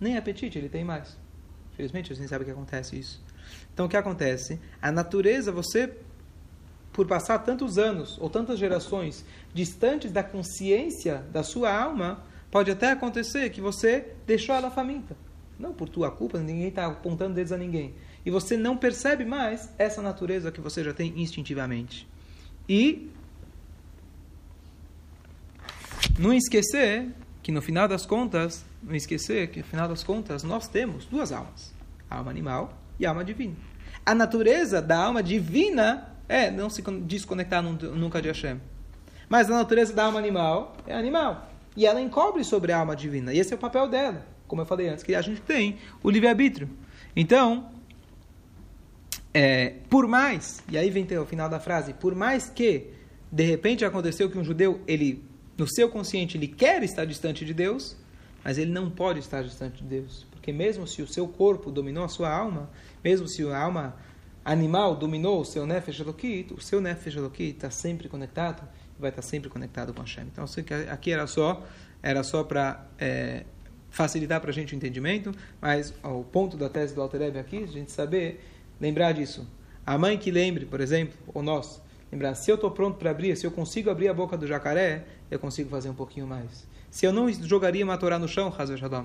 nem 0.00 0.16
apetite 0.16 0.58
ele 0.58 0.68
tem 0.68 0.84
mais. 0.84 1.16
Infelizmente, 1.72 2.12
a 2.12 2.16
gente 2.16 2.28
sabe 2.28 2.44
que 2.44 2.50
acontece 2.50 2.98
isso. 2.98 3.22
Então, 3.72 3.86
o 3.86 3.88
que 3.88 3.96
acontece? 3.96 4.60
A 4.80 4.92
natureza, 4.92 5.52
você, 5.52 5.92
por 6.92 7.06
passar 7.06 7.38
tantos 7.40 7.78
anos 7.78 8.18
ou 8.20 8.28
tantas 8.28 8.58
gerações 8.58 9.24
distantes 9.52 10.12
da 10.12 10.22
consciência 10.22 11.24
da 11.32 11.42
sua 11.42 11.74
alma, 11.74 12.22
pode 12.50 12.70
até 12.70 12.90
acontecer 12.90 13.50
que 13.50 13.60
você 13.60 14.14
deixou 14.26 14.54
ela 14.54 14.70
faminta. 14.70 15.16
Não 15.58 15.72
por 15.72 15.88
tua 15.88 16.10
culpa, 16.10 16.38
ninguém 16.38 16.68
está 16.68 16.86
apontando 16.86 17.34
dedos 17.34 17.52
a 17.52 17.56
ninguém. 17.56 17.94
E 18.24 18.30
você 18.30 18.56
não 18.56 18.76
percebe 18.76 19.24
mais 19.24 19.70
essa 19.78 20.00
natureza 20.00 20.50
que 20.50 20.60
você 20.60 20.82
já 20.82 20.92
tem 20.92 21.20
instintivamente. 21.20 22.08
E 22.68 23.10
não 26.18 26.32
esquecer 26.32 27.08
que 27.42 27.50
no 27.50 27.60
final 27.60 27.88
das 27.88 28.06
contas, 28.06 28.64
não 28.82 28.94
esquecer 28.94 29.48
que 29.48 29.60
no 29.60 29.64
final 29.64 29.88
das 29.88 30.02
contas 30.02 30.42
nós 30.42 30.68
temos 30.68 31.06
duas 31.06 31.32
almas, 31.32 31.74
alma 32.08 32.30
animal 32.30 32.76
e 32.98 33.06
alma 33.06 33.24
divina. 33.24 33.56
A 34.04 34.14
natureza 34.14 34.80
da 34.80 34.98
alma 34.98 35.22
divina 35.22 36.08
é 36.28 36.50
não 36.50 36.70
se 36.70 36.82
desconectar 36.82 37.62
nunca 37.62 38.22
de 38.22 38.28
Hashem. 38.28 38.60
Mas 39.28 39.50
a 39.50 39.54
natureza 39.54 39.92
da 39.92 40.04
alma 40.04 40.18
animal 40.18 40.76
é 40.86 40.94
animal. 40.94 41.50
E 41.76 41.86
ela 41.86 42.00
encobre 42.00 42.44
sobre 42.44 42.72
a 42.72 42.78
alma 42.78 42.94
divina. 42.94 43.32
E 43.32 43.38
esse 43.38 43.52
é 43.52 43.56
o 43.56 43.58
papel 43.58 43.88
dela 43.88 44.31
como 44.52 44.60
eu 44.60 44.66
falei 44.66 44.86
antes, 44.86 45.02
que 45.02 45.14
a 45.14 45.22
gente 45.22 45.40
tem 45.40 45.78
o 46.02 46.10
livre-arbítrio. 46.10 46.68
Então, 47.16 47.70
é, 49.32 49.76
por 49.88 50.06
mais, 50.06 50.62
e 50.70 50.76
aí 50.76 50.90
vem 50.90 51.06
o 51.16 51.24
final 51.24 51.48
da 51.48 51.58
frase, 51.58 51.94
por 51.94 52.14
mais 52.14 52.50
que 52.50 52.90
de 53.32 53.44
repente 53.44 53.82
aconteceu 53.82 54.28
que 54.28 54.36
um 54.36 54.44
judeu, 54.44 54.82
ele 54.86 55.24
no 55.56 55.66
seu 55.66 55.88
consciente, 55.88 56.36
ele 56.36 56.48
quer 56.48 56.82
estar 56.82 57.06
distante 57.06 57.46
de 57.46 57.54
Deus, 57.54 57.96
mas 58.44 58.58
ele 58.58 58.70
não 58.70 58.90
pode 58.90 59.20
estar 59.20 59.42
distante 59.42 59.82
de 59.82 59.88
Deus. 59.88 60.26
Porque 60.30 60.52
mesmo 60.52 60.86
se 60.86 61.00
o 61.00 61.06
seu 61.06 61.26
corpo 61.26 61.70
dominou 61.70 62.04
a 62.04 62.08
sua 62.08 62.30
alma, 62.30 62.68
mesmo 63.02 63.26
se 63.26 63.42
a 63.48 63.58
alma 63.58 63.96
animal 64.44 64.94
dominou 64.96 65.40
o 65.40 65.46
seu 65.46 65.64
Nefesh 65.64 66.00
Elokit, 66.00 66.52
o 66.52 66.60
seu 66.60 66.78
Nefesh 66.78 67.16
Elokit 67.16 67.54
está 67.54 67.70
sempre 67.70 68.06
conectado, 68.06 68.68
vai 68.98 69.08
estar 69.08 69.22
sempre 69.22 69.48
conectado 69.48 69.94
com 69.94 70.02
Hashem. 70.02 70.24
Então, 70.30 70.44
aqui 70.90 71.10
era 71.10 71.26
só, 71.26 71.66
era 72.02 72.22
só 72.22 72.44
para 72.44 72.86
é, 72.98 73.46
facilitar 73.92 74.40
para 74.40 74.50
a 74.50 74.52
gente 74.52 74.74
o 74.74 74.76
entendimento, 74.76 75.32
mas 75.60 75.94
ó, 76.02 76.18
o 76.18 76.24
ponto 76.24 76.56
da 76.56 76.68
tese 76.68 76.92
do 76.92 77.00
Alter 77.00 77.38
aqui, 77.38 77.62
a 77.62 77.66
gente 77.66 77.92
saber, 77.92 78.44
lembrar 78.80 79.12
disso. 79.12 79.46
A 79.86 79.96
mãe 79.96 80.18
que 80.18 80.32
lembre, 80.32 80.66
por 80.66 80.80
exemplo, 80.80 81.16
ou 81.32 81.42
nós, 81.42 81.80
Lembrar, 82.12 82.34
se 82.34 82.50
eu 82.50 82.56
estou 82.56 82.70
pronto 82.70 82.98
para 82.98 83.10
abrir, 83.10 83.34
se 83.38 83.46
eu 83.46 83.50
consigo 83.50 83.88
abrir 83.88 84.06
a 84.08 84.12
boca 84.12 84.36
do 84.36 84.46
jacaré, 84.46 85.04
eu 85.30 85.38
consigo 85.38 85.70
fazer 85.70 85.88
um 85.88 85.94
pouquinho 85.94 86.26
mais. 86.26 86.68
Se 86.90 87.06
eu 87.06 87.12
não 87.12 87.32
jogaria 87.32 87.82
uma 87.82 87.96
Torá 87.96 88.18
no 88.18 88.28
chão, 88.28 88.52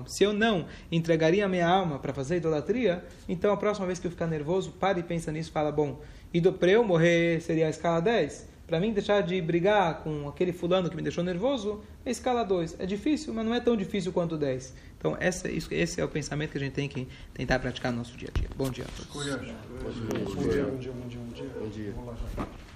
se 0.06 0.22
eu 0.22 0.34
não 0.34 0.66
entregaria 0.92 1.46
a 1.46 1.48
minha 1.48 1.66
alma 1.66 1.98
para 1.98 2.12
fazer 2.12 2.36
idolatria, 2.36 3.02
então 3.26 3.50
a 3.50 3.56
próxima 3.56 3.86
vez 3.86 3.98
que 3.98 4.06
eu 4.06 4.10
ficar 4.10 4.26
nervoso, 4.26 4.72
pare 4.72 5.00
e 5.00 5.02
pensa 5.02 5.32
nisso 5.32 5.50
fala, 5.50 5.72
bom, 5.72 6.02
para 6.58 6.70
eu 6.70 6.84
morrer 6.84 7.40
seria 7.40 7.66
a 7.66 7.70
escala 7.70 8.00
10, 8.00 8.46
para 8.68 8.78
mim 8.78 8.92
deixar 8.92 9.22
de 9.22 9.40
brigar 9.40 10.02
com 10.02 10.28
aquele 10.28 10.52
fulano 10.52 10.90
que 10.90 10.94
me 10.94 11.00
deixou 11.00 11.24
nervoso, 11.24 11.82
é 12.04 12.10
escala 12.10 12.44
2. 12.44 12.76
É 12.78 12.84
difícil, 12.84 13.32
mas 13.32 13.44
não 13.44 13.54
é 13.54 13.60
tão 13.60 13.74
difícil 13.74 14.12
quanto 14.12 14.36
10. 14.36 14.74
Então, 14.98 15.16
essa, 15.18 15.50
isso, 15.50 15.72
esse 15.72 16.00
é 16.00 16.04
o 16.04 16.08
pensamento 16.08 16.52
que 16.52 16.58
a 16.58 16.60
gente 16.60 16.74
tem 16.74 16.86
que 16.86 17.08
tentar 17.32 17.58
praticar 17.58 17.90
no 17.90 17.98
nosso 17.98 18.16
dia 18.16 18.28
a 18.32 18.38
dia. 18.38 18.48
Bom 18.54 18.70
dia 18.70 18.84
a 18.84 18.88
todos. 18.88 19.14
Bom 19.14 19.22
dia, 19.22 20.64
bom 20.64 20.78
dia, 20.78 20.92
bom 20.92 21.08
dia. 21.08 21.20
Bom 21.22 21.68
dia. 21.68 21.92
Bom 21.94 22.04
dia. 22.04 22.67